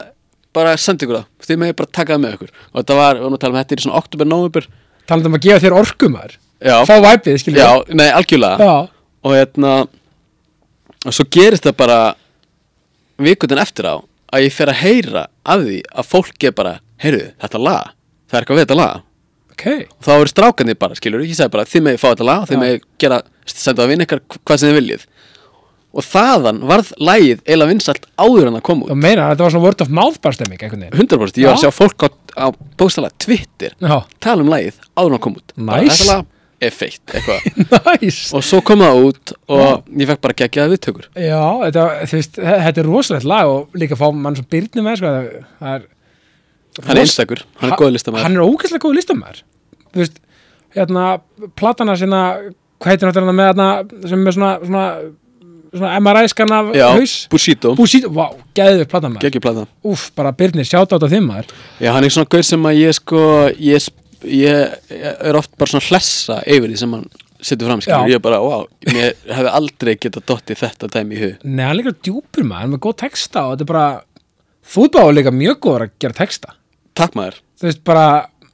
[0.56, 2.52] bara að senda ykkur það, þið með bara taka það með ykkur.
[2.70, 4.68] Og þetta var, við varum að tala um þetta er í svona oktober, november
[5.06, 8.68] talandi um að gefa þér orkumar já, fá væpið, skiljum já, nei, algjörlega.
[8.70, 8.76] Já,
[9.26, 9.72] og hérna
[11.06, 11.98] og svo gerist það bara
[13.26, 13.96] vikundin eftir á
[14.32, 17.92] að ég fer að heyra af því að fólk er bara heyrðu, þetta er laga,
[18.26, 19.04] það er eitthvað við þetta laga
[19.56, 19.86] okay.
[19.88, 22.62] og þá eru strákanir bara, skilur ég sagði bara, þið meði fá þetta laga, þið
[22.62, 25.06] meði gera senda það að vinna eitthvað hvað sem þið viljið.
[25.96, 28.92] Og þaðan varð lægið eiginlega vinsalt áður en að koma út.
[28.92, 32.04] Og meira, þetta var svona word of mouth barstemming 100% ég var að sjá fólk
[32.04, 32.46] á, á
[32.76, 33.96] bókstala Twitter Já.
[34.20, 35.54] tala um lægið áður en að koma út.
[35.56, 36.04] Nice.
[36.04, 36.18] bara,
[36.64, 37.48] F1 eitthvað.
[38.00, 38.30] Nice.
[38.36, 41.10] og svo kom það út og ég fekk bara gegjað viðtökur.
[41.20, 45.12] Já, þetta, veist, þetta er rosalegt lag og líka fá mann svo byrni með sko,
[45.60, 45.84] það er
[46.84, 49.38] Hann er einstakur, hann er góð listamæður Hann er ógæslega góð listamæður
[49.94, 50.18] Þú veist,
[50.76, 51.04] hérna,
[51.56, 53.68] platana sína hérna, hvað heitir náttúrulega með hérna
[54.10, 54.82] sem er svona, svona,
[55.72, 57.14] svona MRI-skan af Já, haus?
[57.32, 57.72] Bushido.
[57.78, 61.54] Bushido, vá, wow, geðið platamæður Gegjið platamæður Úf, bara byrnir sjáta á þetta þim maður.
[61.80, 63.22] Já, hann er svona gaur sem að ég sko,
[63.56, 67.06] ég spil ég, ég er oft bara svona hlessa yfir því sem hann
[67.46, 71.22] setur fram skilur, ég er bara, wow, mér hefði aldrei getað dottið þetta dæmi í
[71.22, 71.42] hug.
[71.44, 73.88] Nei, hann líka djúpur maður, hann er með góð texta og þetta er bara,
[74.76, 76.56] fútbá er líka mjög góður að gera texta.
[76.96, 78.06] Takk maður, þú veist bara,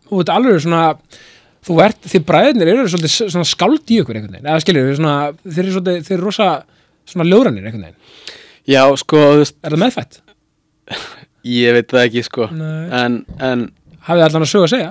[0.09, 0.83] þú veit alveg svona
[1.62, 4.49] þú ert, þið bræðinir eru svolítið skáld í ykkur einhvern veginn.
[4.49, 5.16] Eða skilur, svona,
[5.47, 6.49] þeir eru svolítið, þeir eru rosa
[7.12, 8.33] svona ljóðranir einhvern veginn.
[8.73, 10.18] Já, sko veist, er það meðfætt?
[11.62, 12.49] ég veit það ekki sko.
[12.55, 12.83] Nei.
[12.99, 13.64] en, en
[14.09, 14.91] hafið allan að sögu að segja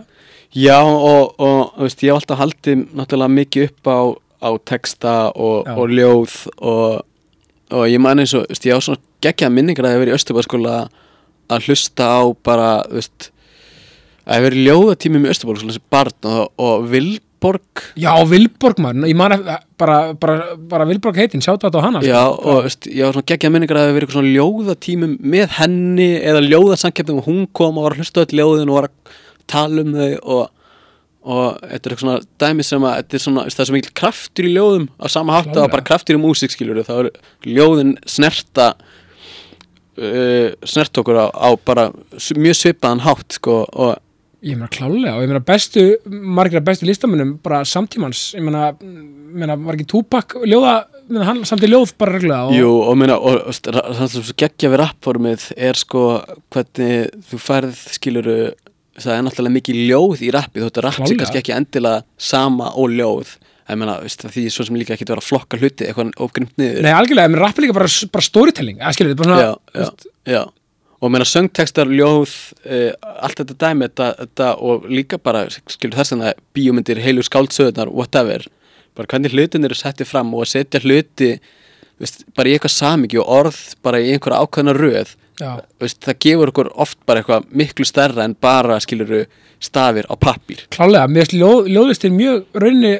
[0.51, 3.99] Já og, og veist, ég hef alltaf haldið náttúrulega mikið upp á,
[4.43, 7.05] á texta og, og ljóð og,
[7.71, 10.17] og ég man eins og, veist, ég á svona geggjaða minningar að ég verið í
[10.19, 10.75] Östubæðskóla
[11.51, 13.31] að hlusta á bara, veist
[14.25, 17.85] að ég verið ljóðatími með Östubæðskóla sem barn og, og Vilborg.
[17.95, 20.37] Já, Vilborg maður, ég man eftir, bara, bara,
[20.75, 23.79] bara Vilborg heitin, sjátt á hana Já, og þú veist, ég á svona geggjaða minningar
[23.79, 27.95] að það verið eitthvað svona ljóðatímum með henni eða ljóðasamkeppnum og hún kom og var
[27.95, 29.19] að hlusta á öll ljóðin og var að
[29.49, 30.43] tala um þau og,
[31.21, 33.95] og þetta er eitthvað svona dæmi sem að þetta er svona, það er svo mikil
[34.01, 35.65] kraftur í ljóðum á sama Klárlega.
[35.65, 37.11] að bara kraftur í músík skilur þá er
[37.47, 38.71] ljóðin snerta
[39.97, 41.89] uh, snert okkur á, á bara
[42.37, 43.99] mjög svipaðan hátt sko og
[44.41, 48.71] ég meina klálega og ég meina bestu margir af bestu listamönnum bara samtímans ég meina,
[48.81, 50.73] meina var ekki Tupac ljóða,
[51.09, 54.71] meina, hann samt í ljóð bara reglulega og, Jú, og minna, og, það sem geggja
[54.73, 56.05] við rappformið er sko
[56.53, 58.37] hvernig þú færð skiluru,
[58.99, 61.19] það er náttúrulega mikið ljóð í rappi, þótt að rapp sé Klárlega.
[61.23, 63.33] kannski ekki endilega sama og ljóð.
[63.71, 66.81] Meina, veist, því svo sem líka ekki vera að flokka hluti eitthvað ofgrimt niður.
[66.83, 70.41] Nei, algjörlega, meina rapp er líka bara, bara storytelling skilur, bara svona já, já, já.
[71.01, 72.33] Og meina söngtekstar, ljóð
[72.67, 72.89] uh,
[73.23, 78.43] allt þetta dæmi þetta, þetta, og líka bara, skilur þess að bíómyndir, heilu skáldsöðunar, whatever.
[78.97, 81.31] Bara hvernig hlutin eru settið fram og að setja hluti
[82.01, 85.15] veist, bara í eitthvað samiki og orð bara í einhverja ákveðna röð
[85.81, 89.23] veist, það gefur okkur oft bara eitthvað miklu stærra en bara skiluru
[89.61, 92.93] stafir á pappír klálega, mér finnst ljóð, ljóðlistin mjög rauninni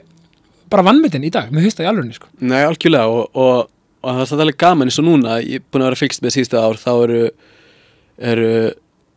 [0.72, 2.30] bara vannmyndin í dag, mér finnst það í alvegni sko.
[2.48, 3.72] Nei, algjörlega og, og,
[4.06, 6.36] og það er alveg gaman eins og núna, ég er búin að vera fylgst með
[6.38, 7.24] síðustu ár, þá eru
[8.22, 8.52] eru,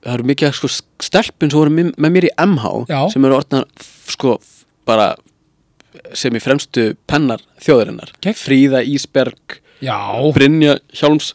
[0.04, 0.70] það eru mikið sko,
[1.04, 2.98] stelpun sem voru með, mér í MH Já.
[3.12, 3.68] sem eru orðnar
[4.10, 4.38] sko
[4.88, 5.12] bara
[6.16, 8.38] sem í fremstu pennar þjóðurinnar Gegn.
[8.38, 9.96] Fríða Ísberg, já,
[10.34, 11.32] Brynja Hjálms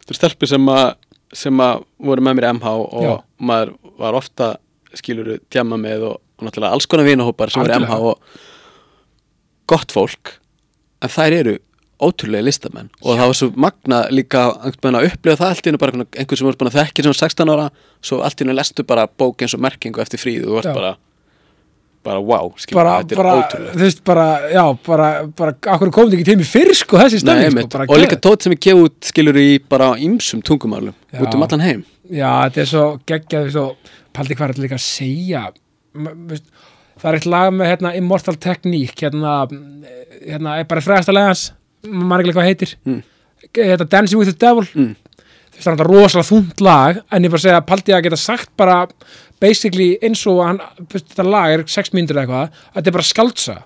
[0.00, 0.88] þetta eru stelpur sem að
[1.36, 3.14] sem að voru með mér MH og Já.
[3.38, 4.50] maður var ofta
[4.98, 8.14] skiluru tjama með og, og náttúrulega alls konar vinahópar sem voru í MH Algjörlega.
[8.14, 10.32] og gott fólk
[11.00, 11.58] en þær eru
[12.00, 15.92] ótrúlega listamenn og það var svo magna líka að upplifa það allt í einu bara
[16.00, 17.66] einhvern sem voru búin að þekki sem var 16 ára
[18.00, 20.72] svo allt í einu lestu bara bók eins og merkingu eftir fríð og Já.
[20.74, 20.94] bara
[22.02, 25.90] bara wow, skilur, bara, þetta er bara ótrúlega þú veist, bara, já, bara, bara akkur
[25.92, 27.68] komið ekki til mig fyrr, sko, þessi einmitt.
[27.68, 28.22] sko, og líka geðveikt.
[28.24, 31.20] tótt sem ég gef út skilur í bara ýmsum tungumálum Já.
[31.20, 34.54] út um allan heim Já, þetta er svo geggjað, þú veist, og paldi hvað er
[34.54, 35.42] þetta líka að segja
[36.30, 36.48] veist,
[37.00, 39.34] það er eitt lag með hérna, Immortal Technique hérna,
[40.24, 41.44] hérna er bara fræðasta legans
[41.84, 43.02] ekki hvað heitir Mm.
[43.56, 44.96] hérna, Dancing with the Devil Mm.
[44.96, 48.16] þú veist, það er náttúrulega rosalega þungt lag en ég bara segja Paldi að geta
[48.16, 48.86] sagt bara
[49.40, 50.58] basically eins og hann
[50.92, 53.56] þetta lag er 6 mínútur eða eitthvað að þetta er bara skaldsa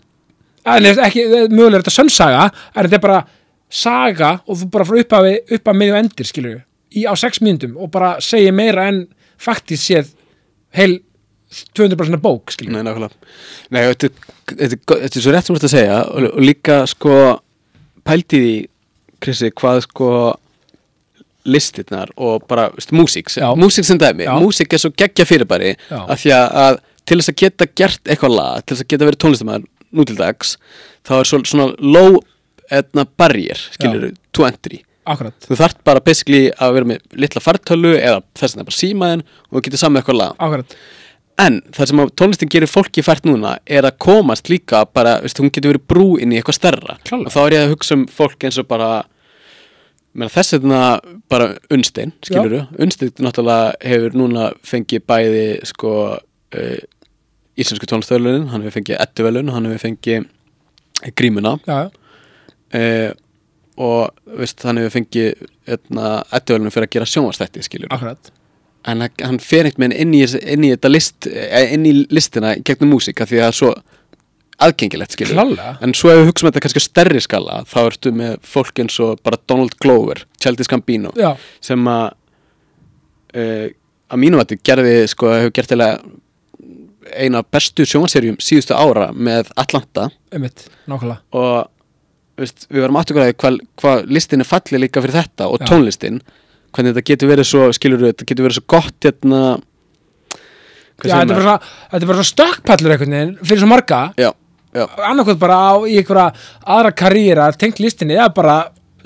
[0.64, 3.22] en ekki, mögulega er þetta sönnsaga en þetta er bara
[3.74, 6.60] saga og þú bara frá upphafi, upp að miðju endir skilur
[6.94, 9.02] í á 6 mínútum og bara segja meira en
[9.40, 10.12] faktist séð
[10.78, 11.00] heil
[11.74, 13.14] 200% bók skilur Nei, nákvæmlega.
[13.74, 14.08] Nei, þetta,
[14.58, 17.18] er- svo rétt sem þú ert að segja og, og líka sko
[18.04, 18.54] pældi því,
[19.24, 20.08] Krissi, hvað sko
[21.44, 23.30] listirnar og bara, veist, músík
[23.60, 24.34] músík sem dæmi, Já.
[24.40, 26.00] músík er svo geggja fyrirbæri Já.
[26.08, 29.08] af því að, að til þess að geta gert eitthvað lag, til þess að geta
[29.10, 30.56] verið tónlistamæður nú til dags,
[31.06, 32.18] þá er svo, svona low
[32.72, 34.82] etna barrier, skilur to entry.
[35.04, 39.24] Akkurat, þú þarft bara basically að vera með litla fartölu eða þess að bara símaðin
[39.50, 40.38] og þú getur saman eitthvað lag.
[40.40, 40.76] Akkurat.
[41.44, 45.40] En það sem að tónlistin gerir fólki fært núna er að komast líka bara, veist,
[45.42, 46.96] hún getur verið brú inn í eitthvað stærra.
[47.04, 47.26] Klárlega.
[47.26, 48.90] og þá er ég að hugsa um fólk eins og bara
[50.14, 50.80] þess vegna
[51.30, 56.78] bara Unnstein, skilur þú Unnstein náttúrulega hefur núna fengið bæði sko uh,
[57.58, 60.28] íslensku tónlistöðlunin, hann hefur fengið ettuvelun, hann hefur fengið
[61.18, 61.56] grímuna.
[62.74, 63.10] Uh,
[63.78, 68.30] og veist, hann hefur fengið ettuvelun fyrir að gera sjónvarstætti, skilur akkurat.
[68.86, 72.92] En hann- fer einhvern veginn inn í, inn í list eh, inn í listina gegnum
[72.94, 73.70] músík af því að það er svo
[74.62, 75.76] aðgengilegt skilur Klálega.
[75.82, 78.98] en svo ef við hugsaum þetta kannski á stærri skala þá ertu með fólk eins
[79.02, 81.32] og bara Donald Glover Childish Gambino já,
[81.64, 82.12] sem að
[83.34, 83.66] uh,
[84.14, 85.88] að mínum að þetta gerði sko hefur gert eða
[87.14, 90.08] eina bestu sjónserjum síðustu ára með Atlanta.
[90.34, 91.20] Einmitt, nákvæmlega.
[91.36, 95.66] Og veist, við varum afturgræði hvað hva listin er fallið líka fyrir þetta og Já.
[95.70, 96.22] tónlistin.
[96.74, 99.42] Hvernig þetta getur verið svo, skilur þetta getur verið svo gott hérna
[101.04, 104.00] já, þetta er bara svona, stökkpallur veginn fyrir svo marga.
[104.18, 104.32] Já,
[104.74, 106.30] já, annarkvæmt bara á í einhverja
[106.76, 108.56] aðra karriera tengt listinni eða bara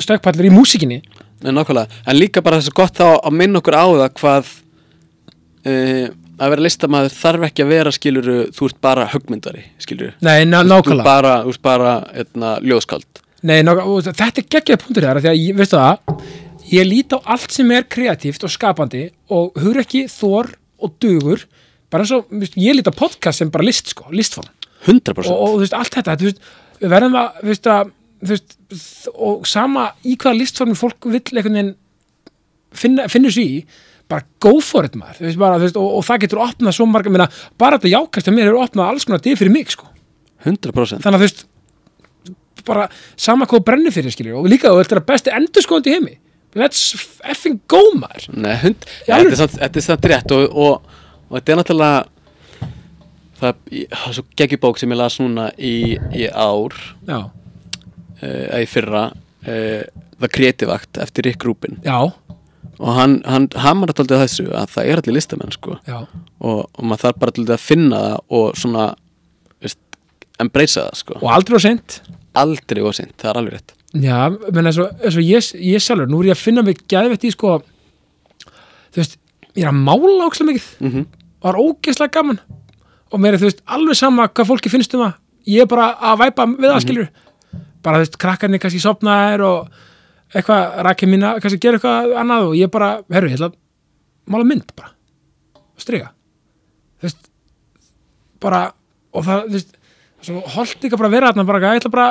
[0.01, 1.03] stökkpallur í músikinni
[1.45, 4.51] nákvæmlega, en líka bara þessu gott þá að minna okkur á það hvað
[5.69, 6.09] uh,
[6.39, 10.61] að vera listamaður þarf ekki að vera skilur þú ert bara högmyndari skilur nei, ná,
[10.65, 11.95] þú ert bara, þú ert bara
[12.25, 16.27] etna, ljóskald nei, og þetta er geggjað punktur þar því að, ég, veistu það,
[16.73, 21.47] ég lít á allt sem er kreatíft og skapandi og hugur ekki þor og dugur
[21.91, 24.51] bara eins og, ég lít á podcast sem bara list sko, listform
[24.87, 26.49] 100% og, og þú veist, allt þetta þú veist,
[26.79, 28.57] við verðum að, þú veist, að þú veist,
[29.15, 31.75] og sama í hvaða listformi fólk vill einhvern veginn
[32.79, 33.61] finna, finnur sér í
[34.09, 36.79] bara go for it maður, þú veist, bara, þú veist, og, og það getur opnað
[36.79, 37.29] svo marga, minna,
[37.61, 39.91] bara þetta jákast að mér er opnað alls konar dyr fyrir mig, sko.
[40.47, 41.47] 100% þannig að þú veist
[42.69, 42.87] bara
[43.19, 46.17] sama hvað brennir fyrir, skilur og líka þú veist, það er besti endurskóðandi heimi.
[46.59, 46.97] Let's
[47.29, 48.31] effing go maður.
[48.41, 50.95] Nei, hund, þetta er samt rétt og, og,
[51.29, 51.99] og þetta er náttúrulega
[53.41, 56.75] það er svo geggjubók sem ég las núna í, í ár
[57.09, 57.29] uh,
[58.23, 59.83] eða í fyrra uh,
[60.19, 61.79] The Creative Act eftir Rick Rubin.
[61.87, 62.11] Já,
[62.79, 65.79] og hann, hann hamar alltaf þessu að það er allir listamenn sko.
[65.89, 68.87] Og, og maður þarf bara alltaf að finna það og svona
[70.39, 71.19] embracea það sko.
[71.19, 71.99] Og aldrei á seint.
[72.39, 73.75] Aldrei og sint, það er alveg rétt.
[73.99, 77.25] Já, menn eins og, og ég, ég sjálfur, nú er ég að finna mig gæðvett
[77.27, 77.57] í sko,
[78.45, 79.17] þú veist,
[79.57, 80.69] ég er að mála ókslega mikið.
[80.79, 81.07] Mm -hmm.
[81.41, 82.41] og það er ógeðslega gaman
[83.13, 85.17] og mér er, þú veist, alveg sama hvað fólki finnst um það,
[85.49, 87.09] ég er bara að væpa við það, skilur,
[87.85, 89.81] bara, þú veist, krakkarnir kannski sopnaðir og
[90.35, 93.59] eitthvað, rakið mína, kannski gera eitthvað annað og ég bara, herru, ég ætla að
[94.29, 94.95] mála mynd bara,
[95.63, 96.13] og strega
[96.99, 97.29] þú veist,
[98.45, 98.63] bara
[99.17, 99.77] og það, þú veist,
[100.57, 102.09] holdt bara að vera þarna, bara, ég ætla bara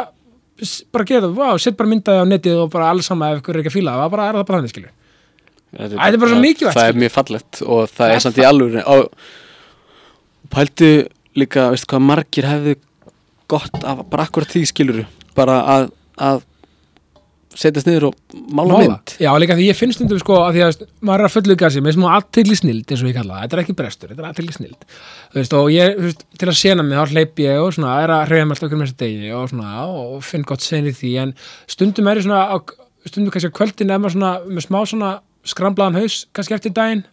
[0.57, 3.41] bara að gera það, vá, set bara myndaði á netið og bara alls sama ef
[3.41, 4.93] ykkur er ekki að fíla það, bara er það bara þannig, skilur
[5.67, 8.23] Æ, þetta er bara svo mikilvægt, Það er mjög fallegt og það Það er er
[8.23, 9.03] samt í alveg og
[10.53, 10.91] pældu
[11.37, 12.75] líka, veistu hvað margir hefðu
[13.51, 16.45] gott af bara akkurat því skiluru bara að, að
[17.57, 19.13] setjast niður og mála, mynd.
[19.21, 21.81] Já, líka því ég finn stundum sko að því að maður er að fullu gasi
[21.83, 24.29] með smá aðtegli snild eins og ég kalla það, þetta er ekki brestur, þetta er
[24.29, 24.87] aðtegli snild.
[25.31, 27.95] Þú veist, og ég, þú veist, til að sena mig þá hleyp ég og svona,
[28.03, 30.89] er að hreyfa með alltaf okkur með þessi degi og svona, og finn gott sen
[30.89, 31.13] í því.
[31.23, 31.33] En
[31.73, 32.55] stundum er ég svona á,
[33.07, 35.13] stundum kannski á kvöldin maður svona með smá svona
[35.47, 37.05] skramlaðan haus, kannski eftir daginn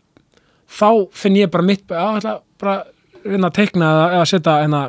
[0.75, 2.83] þá finn ég bara mitt já, ætla bara
[3.25, 4.83] hérna að teikna eða, setja hérna,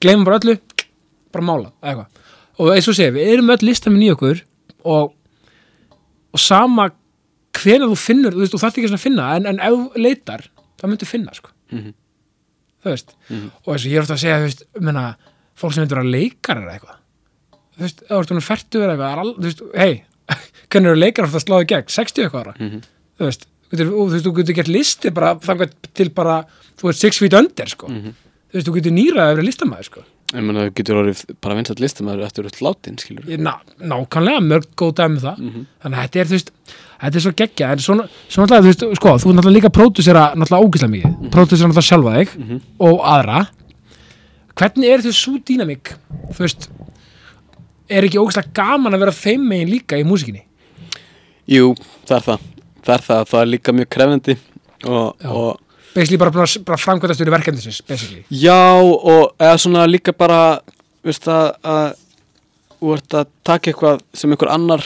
[0.00, 0.56] gleymum bara öllu
[1.34, 2.06] bara mála, eitthvað
[2.62, 4.40] og eins og segja, við erum öll listamenn í okkur
[4.84, 5.12] og,
[6.34, 6.88] og sama
[7.54, 10.46] hvenær þú finnur, þú veist, þú þarft ekki að finna en, en ef leitar,
[10.80, 11.50] þá myndu finna sko.
[11.72, 11.92] Mhm.
[12.84, 13.46] þú veist Mhm.
[13.64, 15.04] og eins og ég er ofta að segja, þú veist, menna
[15.56, 16.98] fólk sem myndur að leikar eða eitthvað
[17.74, 20.04] þú veist, ef þú ert svona færtu eða eitthvað það er al- þú veist, hei,
[20.70, 22.80] hvernig eru leikar ofta að sláði gegn, 60 eitthvað ára Mhm.
[23.18, 26.38] þú veist, þú getur, þú veist, þú getur gert listi bara þangað til bara,
[26.80, 28.14] þú ert 6 feet under sko, Mhm.
[28.50, 30.04] þú veist, þú getur nýrað að vera listamæður sko,
[30.34, 34.64] Ég meina, það getur orðið bara vinsat listamæður eftir út látin skilur ná, nákvæmlega mörg
[34.74, 35.38] góð dæmi um það.
[35.38, 35.66] Mhm.
[35.84, 36.50] þannig að þetta er, þú veist,
[37.04, 39.70] þetta er svo geggja en svona, svona náttúrulega, þú veist, sko, þú er náttúrulega líka
[39.70, 42.60] að pródusera náttúrulega ógislega mikið, mm pródusera náttúrulega sjálfa þig Mhm.
[42.80, 43.48] og aðra.
[44.56, 45.94] Hvernig er þau svo dýnamík
[46.32, 46.68] þú veist
[47.90, 50.42] er ekki ógislega gaman að vera þeim megin líka í músikinni
[51.46, 51.74] Jú,
[52.06, 52.40] það er það
[52.84, 54.34] Það er það, það er líka mjög krefendi
[54.84, 55.60] og, og
[55.94, 60.40] basically bara, bara, bara framkvæmtastur í verkefnisins basically, Já, og eða svona líka bara
[61.04, 61.94] veist að,
[62.80, 64.84] þú ert að taka eitthvað sem einhver annar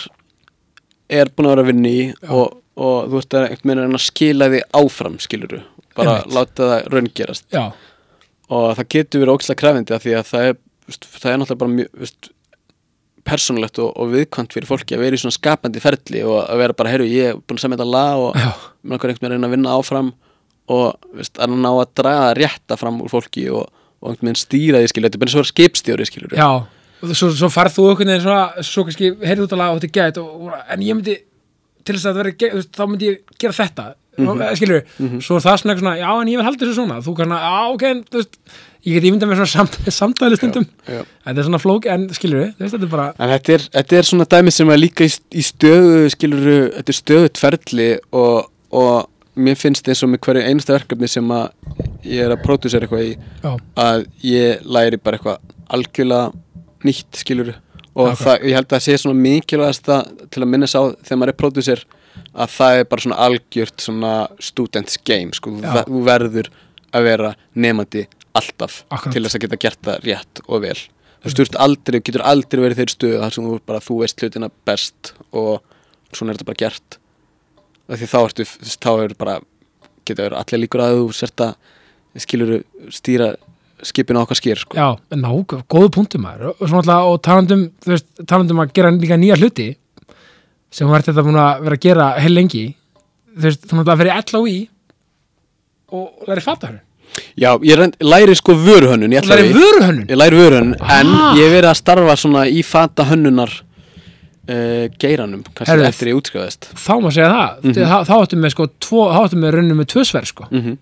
[1.08, 4.04] er búin að vera að vinna í og, og þú ert að einhvern veginn að
[4.06, 5.60] skila því áfram skiluru,
[5.96, 6.34] bara Einmitt.
[6.36, 7.46] láta það raungerast.
[7.54, 7.64] Já,
[8.48, 11.62] og það getur verið ókslega krefindi af því að það er, veist, það er náttúrulega
[11.64, 12.30] bara mjög veist,
[13.28, 16.76] persónulegt og, og viðkvæmt fyrir fólki að vera í svona skapandi ferli og að vera
[16.78, 18.40] bara, heyrðu, ég er búin að semja þetta lag og
[18.82, 20.10] með okkur einhvern veginn að vinna áfram
[20.68, 23.68] og veist, að ná að draga rétta fram úr fólki og,
[24.00, 26.48] og einhvern veginn stýra því skilur, þetta er bara svo skipstjóri skilur já.
[26.98, 29.88] Og svo, svo farð þú einhvern veginn svona svo kannski heyrðu að laga og þetta
[29.88, 31.18] er gæt og, en ég myndi,
[31.88, 33.88] til þess að það veri þá myndi ég gera þetta.
[34.18, 34.56] Mm -hmm.
[34.56, 34.80] skilur,
[35.22, 37.84] svo er það svona, já en ég vil halda þessu svona, þú kannski, já ok
[38.10, 38.38] þú veist,
[38.82, 41.04] ég get ímyndað með svona samt, samtæli stundum, já.
[41.24, 44.08] þetta er svona flók en skilur, veist, þetta er bara En þetta er, þetta er
[44.10, 49.08] svona dæmi sem er líka í, í stöðu skilur, þetta er stöðut ferli og, og
[49.38, 51.46] mér finnst eins og með hverju einasta verkefni sem að
[52.02, 56.32] ég er að pródusera eitthvað í já, að ég læri bara eitthvað algjörlega
[56.86, 57.54] nýtt skilur
[57.98, 59.88] og það, ég held að það sé svona mikilvægast
[60.32, 61.84] til að minna sá þegar maður er pródusir
[62.34, 65.82] að það er bara svona algjört svona students game sko, þú, Já.
[65.88, 66.50] þú verður
[66.94, 68.04] að vera nefandi
[68.38, 69.14] alltaf Akkurat.
[69.14, 70.78] til þess að geta gert það rétt og vel.
[71.18, 74.50] Þú sturt aldrei, getur aldrei verið þeirri stöðu þar sem þú bara, þú veist hlutina
[74.68, 75.62] best og
[76.14, 76.98] svona er þetta bara gert.
[77.88, 78.46] Því þá ertu,
[78.84, 79.38] þá er bara
[80.08, 82.52] verið allir líkur að þú sért að skilur
[82.94, 83.32] stýra
[83.86, 84.76] skipinu á okkar skýr sko.
[84.76, 85.28] já, ná,
[85.68, 89.68] góðu punktum maður og alltaf, og talandum þú veist, talandum að gera líka nýja hluti
[90.70, 92.64] sem hún ert þetta búin að vera að gera heil lengi,
[93.36, 94.58] þú veist, þú náttúrulega fyrir LOI
[95.98, 96.84] og læri fata hann
[97.38, 101.32] Já, ég reynd, læri sko vöruhönnun ég, ætla læri vöruhönnun ég læri vöruhönnun en Ah.
[101.34, 103.50] ég hef verið að starfa svona í fata hönnunar
[104.48, 105.88] uh, geiranum kannski Herðu.
[105.88, 108.04] eftir ég útskrifaðist þá má segja það, mm -hmm.
[108.10, 110.76] þá, áttum við sko tvo, þá áttum við rauninu með tvö sver sko mm -hmm.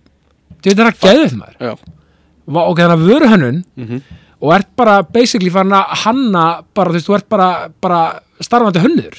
[0.51, 1.75] þú veit það er að þetta maður Já
[2.47, 6.45] Ok, þannig að vöruhönnun mm og ert bara basically farin að hanna
[6.77, 7.51] bara, þú veist, þú ert bara,
[7.83, 8.01] bara
[8.45, 9.19] starfandi hönnur.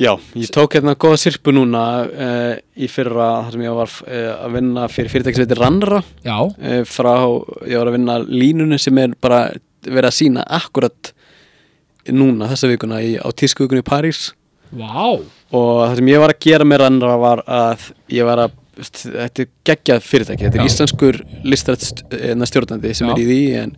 [0.00, 4.28] Já, ég tók hérna góða sirpu núna uh, í fyrra þar sem ég var uh,
[4.46, 7.12] að vinna fyrir fyrirtæki sem heitir Rannra já, uh, frá,
[7.68, 9.42] ég var að vinna línunni sem er bara
[9.84, 11.12] verið að sína akkurat
[12.16, 14.30] núna þessa vikuna í, á tískuvikunni í París.
[14.72, 15.20] Vá.
[15.52, 19.44] Og það sem ég var að gera með Rannra var að ég var að þetta
[19.44, 20.70] er geggjað fyrirtæki, þetta er Já.
[20.70, 21.86] íslenskur listrætt
[22.50, 23.14] stjórnandi sem Já.
[23.14, 23.74] er í því en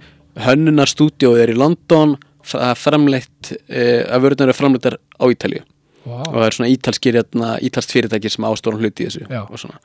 [0.46, 5.64] hönnunar stúdíóð er í London það er framleitt uh, að vörðunar eru framleittar á Ítalíu.
[6.02, 9.76] Og vá, það er svona ítalskir hérna, ítalskt fyrirtæki sem ástóran hluti í þessu og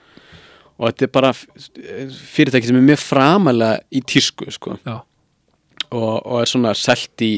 [0.78, 4.76] og þetta er bara fyrirtæki sem er mjög framalega í tísku sko.
[4.86, 7.32] Og, og er svona selt í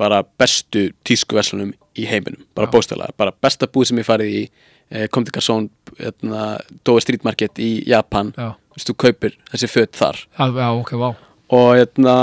[0.00, 2.74] bara bestu tískuverslunum í heiminum, bara Já.
[2.74, 4.42] bóstæðlega bara besta búð sem ég farið í
[4.90, 5.68] eh, kom til Garzón,
[6.00, 10.20] hérna, Dói Street Market í Japan, þú veist, þú kaupir þessi föt þar.
[10.38, 11.08] Já, já, ok, vá.
[11.56, 12.16] Og hérna,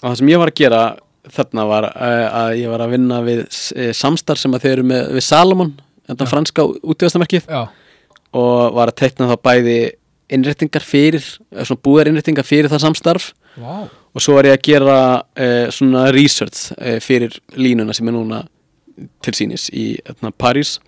[0.00, 0.82] og það sem ég var að gera
[1.30, 4.88] þarna var uh, að ég var að vinna við uh, samstarf sem að þeir eru
[4.90, 5.72] með við Salomon,
[6.10, 6.32] þetta Já.
[6.32, 7.50] franska útíðastamerkið
[8.40, 9.78] og var að teikna þá bæði
[10.30, 13.32] innréttingar fyrir, svona búðar innréttingar fyrir það samstarf.
[13.58, 18.16] Vá, og svo var ég að gera uh, svona research uh, fyrir línuna sem er
[18.16, 18.44] núna
[19.24, 20.78] til sínis í hérna, París.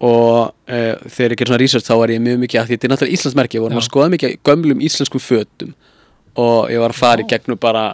[0.00, 2.86] Og uh, þegar ég ger svona research þá var ég mjög mikið að því þetta
[2.86, 5.74] er náttúrulega Íslandsmerki og vorum að skoða mikið gömlum íslenskum fötum.
[6.40, 7.84] Og ég var að fara í gegnum bara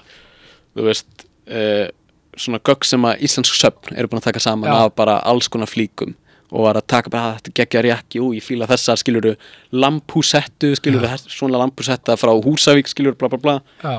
[0.76, 1.88] þú veist uh,
[2.36, 4.76] svona gögg sem að íslensk söfn eru búin að taka saman Já.
[4.84, 6.14] af bara alls konar flíkum.
[6.52, 9.32] Og var að taka bara að þetta geggja rékki ú, ég fíla þessa skiluru
[9.74, 13.56] lampúsettu skiluru, svona lampúsetta frá Húsavík skiluru, bla bla bla.
[13.82, 13.96] Já,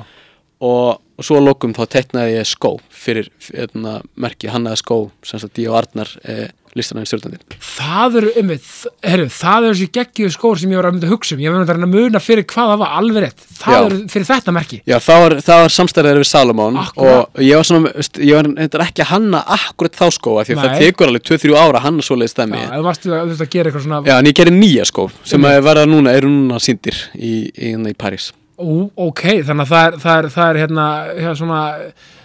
[0.63, 5.41] og, og svo að lokum þá teknaði ég skó fyrir hérna, merki hannaði skó sem
[5.41, 6.47] sagt ég og Arnar eh,
[6.77, 7.57] listanæðin stjórnandi.
[7.63, 8.67] Það eru, einmitt,
[9.05, 11.41] herru, það eru þessi geggju skór sem ég var að mynda að hugsa um.
[11.41, 13.45] Ég var að reyna að muna fyrir hvað það var alveg rétt.
[13.57, 13.79] Það Já.
[13.79, 14.79] eru fyrir þetta merki.
[14.85, 17.29] Já, það var, var samstæðið við Salomon Akkúrat.
[17.33, 20.63] og ég var svona, ég var þetta ekki að hanna akkurat þá skóa því að
[20.63, 23.71] það tekur alveg 2-3 ára að hanna svoleiðis já, stæmi að, þú veist, að gera
[23.71, 26.99] eitthvað svona Já, en ég gerir nýja skó sem að verða núna, eru núna síndir
[27.15, 28.67] í, í, í, í París Ó,
[29.09, 31.59] ok, þannig að það er, það er, það er hérna, hérna svona,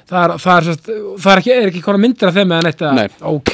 [0.09, 0.87] það er, það er, sest,
[1.21, 3.09] það er ekki, er ekki konar myndir af þeim eða neitt að, Nei.
[3.33, 3.53] ok,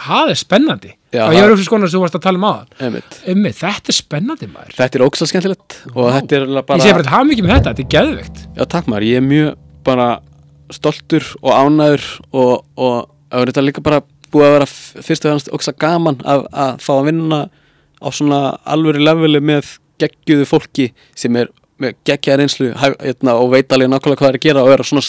[0.00, 0.92] það er spennandi.
[1.10, 3.02] Já, og ég það- var upp skonar sem þú varst að tala um aðan.
[3.34, 4.74] Ummi, þetta er spennandi maður.
[4.78, 6.12] Þetta er ókslega skemmtilegt og Vá.
[6.20, 8.42] þetta er eiginlega Ég sé bara bara að hafa mikið með þetta, þetta er geðvikt.
[8.56, 10.08] Já, takk maður, ég er mjög bara
[10.70, 14.00] stoltur og ánæður og, og það er þetta líka bara
[14.30, 14.66] búið að vera
[15.02, 17.40] fyrst og fannst oksa gaman að, að fá að vinna
[18.00, 23.52] á svona alvöru leveli með geggjuðu fólki sem er með geggjaða reynslu hæ- hérna, og
[23.54, 25.04] veit alveg nákvæmlega hvað er að gera og vera svona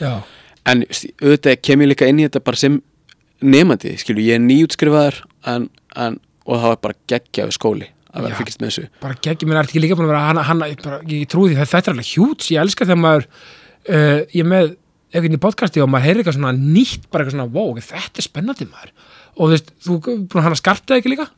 [0.00, 0.12] já,
[0.70, 2.76] en auðvitað kem ég líka inn í þetta bara sem
[3.40, 5.64] nefandi, skilju, ég er nýjútskrifaður en,
[5.96, 8.84] en, og það var bara geggjaðu skóli að vera fylgjast með þessu.
[9.00, 11.58] Bara geggjum mér er ekki líka búin að vera hann, hann, bara, ég trúi því,
[11.62, 14.72] þetta er alveg hjúts ég elska þegar maður uh, ég með
[15.14, 18.26] einhvern í podcasti og maður heyrir eitthvað svona nýtt, bara eitthvað svona, wow, þetta er
[18.26, 18.92] spennandi maður.
[19.38, 21.28] Og þú veist, þú búin að hann að skarta ekki líka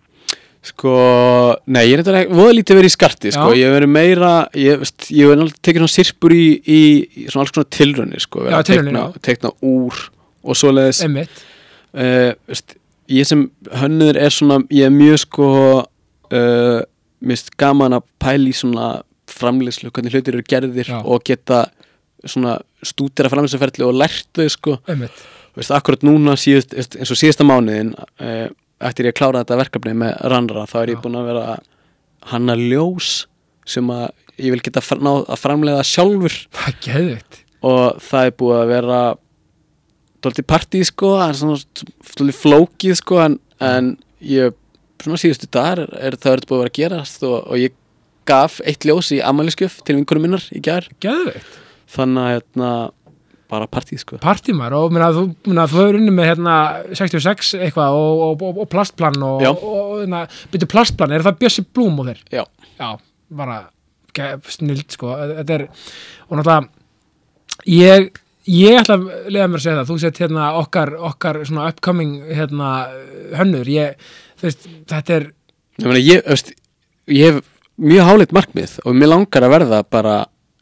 [0.62, 0.92] Sko,
[1.74, 3.58] nei, ég er þetta ekki, voða lítið verið í skarti, sko, Já.
[3.58, 7.24] ég hef verið meira, ég veist, ég hef náttúrulega tekið svona sirpur í, í, í
[7.26, 9.98] svona alls konar tilraunir, sko, verið að teikna, teikna úr
[10.46, 11.42] og svoleiðis, Einmitt.
[11.98, 12.76] uh, veist,
[13.10, 13.42] ég sem
[13.82, 15.50] hönnuður er svona, ég er mjög, sko,
[16.30, 16.78] uh,
[17.32, 18.88] mist gaman að pæla í svona
[19.34, 21.00] framleiðslu, hvernig hlutir eru gerðir Já.
[21.02, 21.64] og geta
[22.22, 25.26] svona stúdera framleiðsluferli og lært þau, sko, Einmitt.
[25.58, 28.46] veist, akkurat núna síðust, eins og síðasta mánuðin uh,
[28.88, 31.02] eftir ég klára þetta verkefni með Rannra þá er ég Já.
[31.04, 31.56] búinn að vera
[32.32, 33.10] hanna ljós
[33.68, 34.08] sem að
[34.42, 36.38] ég vil geta náð að framleiða sjálfur.
[36.54, 37.42] Það er geðveikt.
[37.62, 39.02] Og það er búið að vera
[40.22, 44.54] dólti partí sko dólti flókið sko en, en ég
[45.02, 47.74] svona síðustu dagar er, það verið búið að vera að gerast og, og ég
[48.28, 51.56] gaf eitt ljós í amaliskjöf til vinkunum minnar í geðveikt,
[51.90, 52.70] þannig að hérna,
[53.52, 56.56] bara partí sko partímar og minna, þú, minna, þú hefur unni með hérna
[56.96, 62.00] 66 eitthvað og, og, og, og plastplan og, hérna, byrju plastplan, er það Bjössi Blúm
[62.02, 62.24] og þeir?
[62.32, 62.44] Já.
[62.80, 62.88] Já,
[63.42, 63.60] bara
[64.52, 66.68] snild sko, þetta er og náttúrulega
[67.68, 68.10] ég,
[68.48, 72.18] ég ætla að lega mér að segja það þú sett hérna okkar, okkar svona upcoming
[72.32, 72.72] hérna
[73.38, 73.96] hönnur ég,
[74.42, 75.30] veist, þetta er
[75.80, 76.52] Ég, meina, ég, veist,
[77.08, 77.46] ég hef
[77.80, 80.16] mjög háleitt markmið og mér langar að verða bara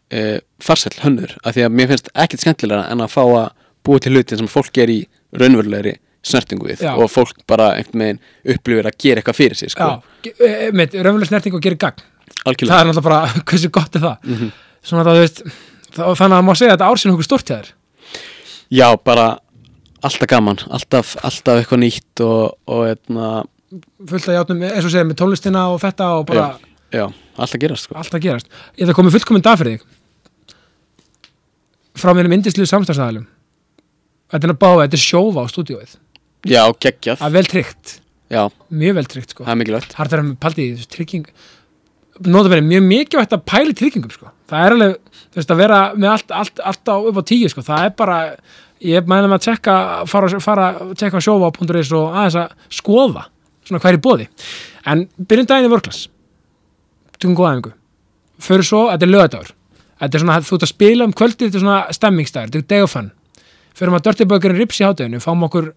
[0.07, 3.51] e, farsæll hönnur af því að mér finnst ekkert skemmtilega en að fá að
[3.87, 4.99] búa til hluti sem fólk er í
[5.33, 6.93] raunverulegri snertingu við Já.
[7.01, 8.21] og fólk bara einhvern veginn
[8.55, 9.87] upplifir að gera eitthvað fyrir sig sko.
[9.89, 13.97] já, e, með raunveruleg snerting og gerir gagn það algjörlega er náttúrulega bara, hversu gott
[13.97, 14.51] er það Mhm.
[14.85, 15.43] svona að þú veist
[15.97, 17.71] þá, þannig að má segja að þetta ársinn okkur stort hjá þér
[18.71, 19.25] Já, bara
[20.05, 23.31] alltaf gaman alltaf, alltaf eitthvað nýtt og, og eitna,
[24.07, 26.47] fullt að játnum, eins og segja, með tónlistina og þetta og bara
[26.93, 27.07] já,
[27.39, 27.97] alltaf gerast sko.
[27.97, 28.47] allt að gerast
[28.77, 29.89] ég ætla að koma fullkominn dag fyrir þig
[32.01, 33.26] frá mínum indislu samstæðsæðalum
[34.30, 35.96] þetta er báða, þetta er sjófa á stúdíóið.
[36.48, 37.20] Já, geggjað.
[37.20, 37.96] Það er vel tryggt,
[38.30, 39.44] Já, mjög vel tryggt sko.
[39.44, 39.94] það er mikilvægt.
[39.96, 41.30] Það er að paldi í þessu trygging
[42.30, 44.30] nota verið mjög mikilvægt að pæli tryggingum sko.
[44.51, 44.96] það er alveg,
[45.30, 47.64] þú veist, að vera með allt, allt, allt á upp á tíu, sko.
[47.64, 48.18] það er bara
[48.80, 49.76] ég mæla með að tjekka
[50.09, 53.26] fara, fara að tjekka sjófa.is og aðeins að skoða,
[53.66, 54.28] svona er í bóði
[54.88, 56.07] en byrjum daginn í vörklas
[57.18, 57.72] tökum góða efingu
[58.40, 59.53] fyrir svo, þetta er lögadagur
[60.01, 62.68] þetta er svona, þú ert að spila um kvöldið þetta er svona stemmingsdagur, þetta er
[62.72, 63.11] day of fun.
[63.76, 65.70] Fyrir maður Dirty Burgerinn rips í hátæðinu fáum okkur,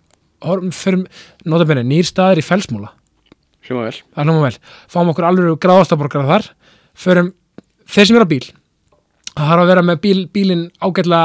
[0.75, 1.03] fyrir
[1.47, 2.89] notabenni, nýr staður í felsmúla
[3.63, 3.99] Hljóma vel.
[4.17, 4.57] Hljóma vel,
[4.91, 6.49] fáum okkur alveg gráðastaborgara þar,
[6.99, 7.29] förum
[7.87, 8.43] þeir sem eru á bíl.
[9.33, 11.21] Það þarf að vera með bíl, bílinn ágætlega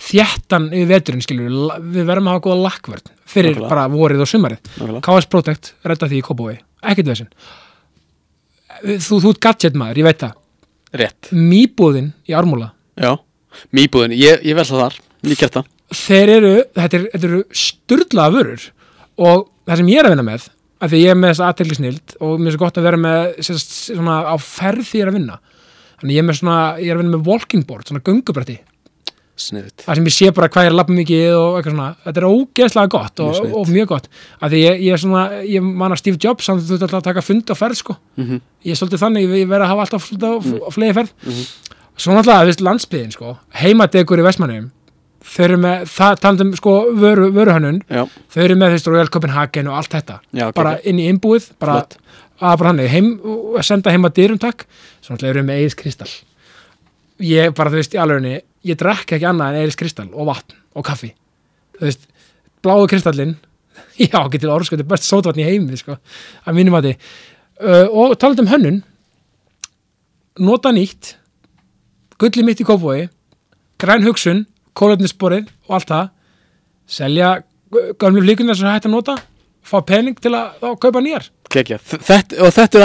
[0.00, 1.50] þjættan yfir veturinn skilur
[1.82, 3.72] við, verðum að hafa góða lakkvörn fyrir Nákvæmlega.
[3.74, 4.62] bara vorið og sumarið.
[4.78, 5.02] Nákvæmlega.
[5.08, 7.28] KS Protect, redda því í Kópói ekkert vesinn
[8.80, 10.38] þú, þú ert gadget maður, ég veit það
[10.96, 11.30] Rétt.
[11.34, 12.72] Mýbúðin í Ármúla.
[12.98, 13.14] Já,
[13.74, 18.34] mýbúðin, ég, ég vel það þar Lík hérta þeir eru, þetta, er, þetta eru sturlaða
[18.36, 18.66] vörur.
[19.20, 20.48] Og það sem ég er að vinna með
[20.80, 23.00] af því ég er með þess aðtegli snild og mér er svo gott að vera
[23.00, 25.38] með sérst, svona á ferð því ég er að vinna.
[26.00, 28.56] Þannig ég er með svona, ég er að vinna með walking board svona göngubrætti,
[29.40, 31.88] Sniðut það sem ég sé bara hvað ég er að lappa mikið og eitthvað svona,
[32.04, 34.08] þetta er ógeðslega gott og, Mjög og mjög gott.
[34.40, 37.06] Af því ég, ég er svona, ég man að Steve Jobs hann þurfti alltaf að
[37.08, 37.96] taka fund á ferð sko.
[38.16, 38.40] Mm -hmm.
[38.64, 40.60] ég er svolítið þannig, ég verð að hafa alltaf Mm.
[40.72, 41.44] flegi ferð Mhm.
[41.96, 44.70] svo náttúrulega, þú veist, landsbyðin sko heimadegur í Vestmannum
[45.24, 49.08] þau eru með, það talandum sko vöru, vöruhönnun, Já, þau eru með þú veist, Royal
[49.08, 50.20] Copenhagen og allt þetta.
[50.32, 50.86] Já, bara geggjað.
[50.86, 51.86] inn í innbúið, bara
[52.40, 54.64] að bara hann, heim, og senda heim að dyrum takk.
[55.02, 56.10] Svo náttúrulega eru með Eiris Kristall.
[57.20, 60.58] Ég bara, þú veist, í alvegni ég drekk ekki annað en Eiris Kristall og vatn
[60.76, 61.12] og kaffi,
[61.78, 62.08] þú veist
[62.64, 63.36] bláu kristallinn,
[64.04, 65.96] já, ekki til orð sko, þetta er best sótvatn í heimi, sko
[66.44, 68.82] að mínum að uh, og talandi um hönnun
[70.40, 71.14] nota nýtt
[72.20, 73.08] gulli mitt í kópói
[73.80, 74.44] græn hugsun,
[74.76, 76.08] kólöfnisborið og allt það.
[76.90, 77.34] Selja
[78.00, 79.16] gömlu flíkunar sem er hægt að nota
[79.66, 81.28] fá pening til að þá kaupa nýjar.
[81.50, 82.84] Þetta, og þetta er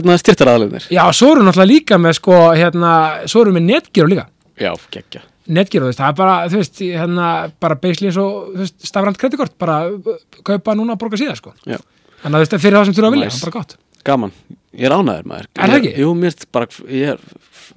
[0.00, 2.94] allir styrtaraðalunir já, svo eru náttúrulega líka með sko, hérna,
[3.30, 4.24] svo eru með netgíru líka
[4.62, 5.22] Já, geggja.
[5.42, 7.28] Þú veist, það er bara, þú veist hérna,
[7.60, 11.38] bara basically eins og, þú veist, stafrænt kreditkort, bara uh, kaupa núna og borga síðan,
[11.40, 11.54] sko.
[11.66, 11.80] Já.
[12.22, 13.74] þannig að þú veist, fyrir það sem þurfa að vilja, það er bara gott.
[14.06, 14.32] Gaman,
[14.78, 15.48] ég er ánæður maður.
[15.54, 16.02] Er það Ég- ekki?
[16.02, 17.20] Jú, mér er bara, ég er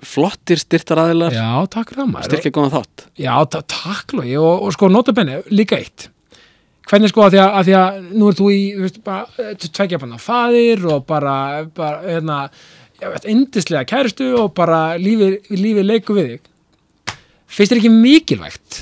[0.06, 2.30] flottir styrtaraðilar já, takk fyrir það maður.
[2.30, 3.06] Styrkja góðan þátt.
[3.22, 4.38] Já, ta takk logi.
[4.42, 6.08] Og, og sko, notabenni, líka eitt.
[6.86, 9.28] Hvernig sko að því að, að, því að nú er þú í þú veist, bara,
[9.42, 11.38] eh, tveggja banna faðir og bara,
[11.78, 12.40] bara hérna,
[13.02, 16.52] já, veist, indislega kæristu og bara lífið, lífið leiku við þig
[17.48, 18.82] finnst þér ekki mikilvægt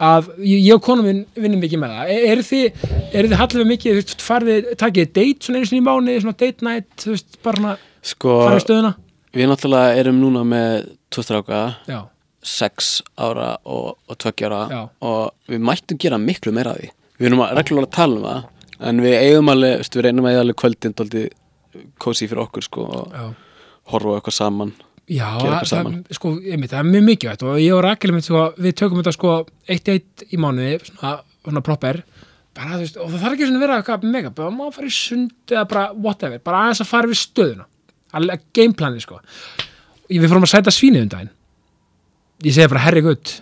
[0.00, 2.12] að ég og konum minn vinnum mikið með það?
[2.30, 6.14] Eru þið, þið hallið mikið þú veist, farið, takið date svona einu sinni í mánu
[6.22, 7.74] svona date night, þú veist, bara svona
[8.12, 8.94] sko, farið stöðuna?
[9.36, 11.60] við náttúrulega erum núna með tvo stráka,
[11.90, 12.00] já,
[12.40, 14.80] sex ára og, og tveggja ára Já.
[15.04, 16.90] og við mættum gera miklu meira af því.
[17.20, 20.26] Við erum að reglulega að tala um það en við eigum alveg, veist, við reynum
[20.26, 20.96] að eiga alveg kvöldin
[22.00, 23.18] kósi fyrir okkur sko og
[23.92, 24.72] horfa eitthvað saman
[25.10, 25.26] Já,
[25.66, 29.00] það, sko, einmitt, það er mjög mikilvægt og ég og Rakel einmitt, sko, við tökum
[29.00, 29.32] þetta sko
[29.66, 31.98] eitt eitt í mánuði, svona, svona proper.
[32.54, 34.90] Bara, þú veist, og það þarf ekki svona að vera eitthvað mega, bara má fara
[34.90, 37.66] í sund eða bara whatever, bara aðeins að fara við stöðuna
[38.20, 39.18] alveg gameplani, sko.
[40.10, 41.34] Við fórum að sæta svínið um daginn.
[42.46, 43.36] Ég segi bara herri gutt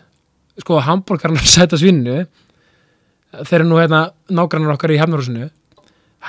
[0.62, 2.22] sko, hambúrgarnar að sæta svíninu
[3.38, 5.50] þeir eru nú hérna nágrannar okkar í hefnarhúsinu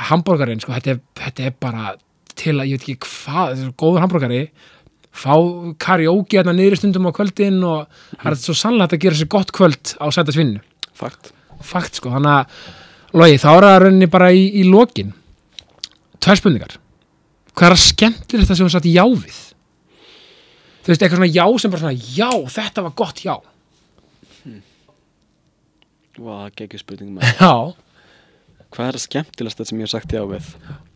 [0.10, 1.94] hambúrgarinn, sko, þetta er, þetta er bara
[2.40, 4.44] til að, ég veit ekki hvað, þetta er
[5.16, 5.34] fá
[5.82, 9.52] karaoke hérna niðri stundum á kvöldin og það er svo sannlega að gera sér gott
[9.56, 10.62] kvöld á sæta svinnu
[11.00, 11.32] fakt.
[11.66, 15.14] Fakt sko, þannig að logi, þá er það rauninni bara í, í lokin.
[16.24, 16.76] Tvær spurningar.
[17.56, 19.40] Hvað er að skemmtir þetta sem hún satt já við?
[20.84, 23.36] Þú veist, eitthvað svona já sem bara svona já, þetta var gott já.
[26.20, 27.52] Vá, geggjur spurning með já,
[28.70, 30.50] Hvað er það skemmtilegsta sem ég hef sagt já við?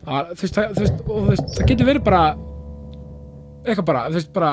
[0.06, 2.20] að, þú, veist, það, þú, veist, og, þú veist, það getur verið bara
[3.64, 4.52] eitthvað bara, þú veist, bara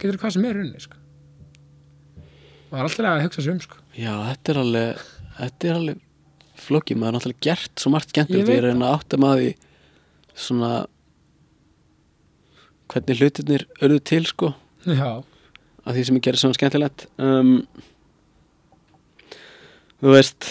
[0.00, 0.98] getur hvað sem er rauninni sko.
[2.16, 3.78] og það er alltaf að hugsa sig um sko.
[3.94, 5.04] Já, þetta er alveg
[5.38, 6.02] þetta er alveg
[6.64, 9.54] flókið, maður er náttúrulega gert svo margt veit ég er að átta maður í
[10.34, 10.72] svona
[12.92, 14.52] hvernig hlutirnir örðu til sko,
[14.86, 15.10] já,
[15.84, 17.58] að því sem ég gerir svona skemmtilegt um,
[20.04, 20.44] Þú veist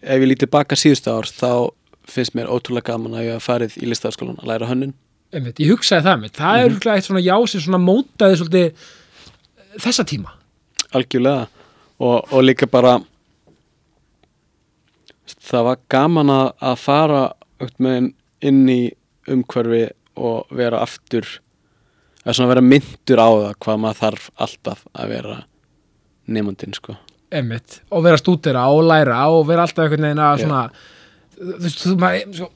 [0.00, 1.74] ef ég lítið baka síðustu ár þá
[2.10, 4.92] finnst mér ótrúlega gaman að ég hafa farið í listafaskólan að læra hönnun
[5.34, 8.88] einmitt, ég hugsaði það mitt það er mm eitt svona já sem svona mótaði svolítið
[9.80, 10.34] þessa tíma.
[10.96, 11.46] Algjörlega.
[12.00, 12.96] Og, og líka bara
[15.50, 17.22] það var gaman að, að fara
[18.40, 18.80] inn í
[19.30, 19.84] umhverfi
[20.20, 21.26] og vera aftur
[22.24, 25.36] að svona vera myndur á það hvað maður þarf alltaf að vera
[26.30, 26.96] nefndin sko.
[27.30, 30.64] Einmitt, og vera stúdera og læra og vera alltaf einhvern veginn að svona
[31.40, 32.48] þú veist, þú maður svo,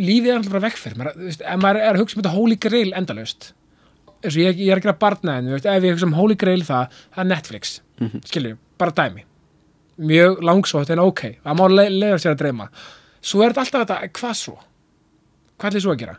[0.00, 1.00] lífið er alltaf bara vekkferð
[1.40, 3.50] ef maður er að hugsa um þetta holy grail endalaust
[4.20, 6.88] eins og ég, ég er að gera barnaðin ef ég hugsa um holy grail það
[7.14, 8.56] það er Netflix, mm Mhm.
[8.80, 9.22] bara dæmi.
[10.00, 12.68] Mjög langsótt en ok það má le leiða sér að dreyma.
[13.20, 14.54] Svo er þetta alltaf þetta, hvað svo?
[15.60, 16.16] Hvað er svo að gera?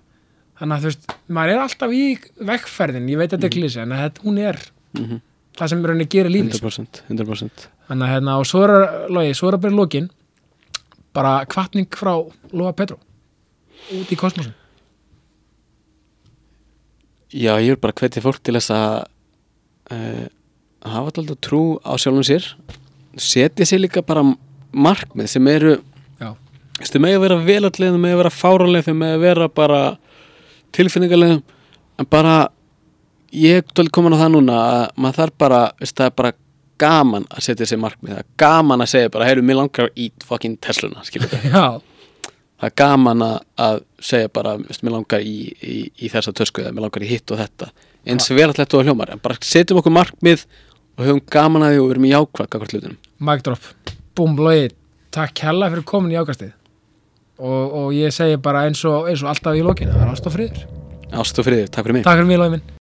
[0.59, 3.81] Þannig að þú veist, maður er alltaf í vekkferðin ég veit að þetta er klísi,
[3.81, 4.57] en þetta, hún er
[4.93, 5.21] Mhm.
[5.57, 6.67] það sem rauninni gerir lífið sko.
[6.69, 10.09] 100% 100% þannig að hérna, og svo er logi, svo er
[11.13, 12.13] bara kvartning frá
[12.53, 12.97] Lóa Petró
[13.97, 14.57] út í kosmosin
[17.31, 18.95] Já, ég er bara hvetja fólk til þess að
[19.95, 20.25] uh,
[20.83, 22.43] hafa alltaf trú á sjálfum sér.
[23.15, 24.25] Setja sér líka bara
[24.71, 25.77] markmið sem eru
[26.89, 29.81] þau með að vera velallegð, þau með að vera fáralegð þau með að vera bara
[30.75, 31.35] tilfinningalegð
[32.01, 32.35] en bara
[33.31, 36.33] ég er komin á það núna að maður þarf bara, veist, það er bara
[36.81, 40.25] gaman að setja sér markmið, það er gaman að segja bara, heyru, mér langar ít
[40.25, 41.81] fucking Tesluna skilur já,
[42.61, 46.73] það er gaman að, segja bara veist, mér langar í, í, í þessa tösku eða
[46.75, 47.71] mér langar í hitt og þetta.
[48.05, 48.37] Eins ja.
[48.37, 50.45] verallegt og hljómar, en bara setjum okkur markmið
[50.97, 52.99] og höfum gaman að því og verum í jákvæð kakvart hlutunum.
[53.21, 53.69] mic drop.
[54.17, 54.69] Búm, logi,
[55.13, 56.53] takk hella fyrir komin í ákastið.
[57.41, 59.89] Og, og ég segi bara eins og, eins og alltaf í lokin.
[59.89, 60.67] Það er ást og friður.
[61.23, 62.05] Ást og friðir, takk fyrir mig.
[62.05, 62.80] Takk fyrir mig, logi minn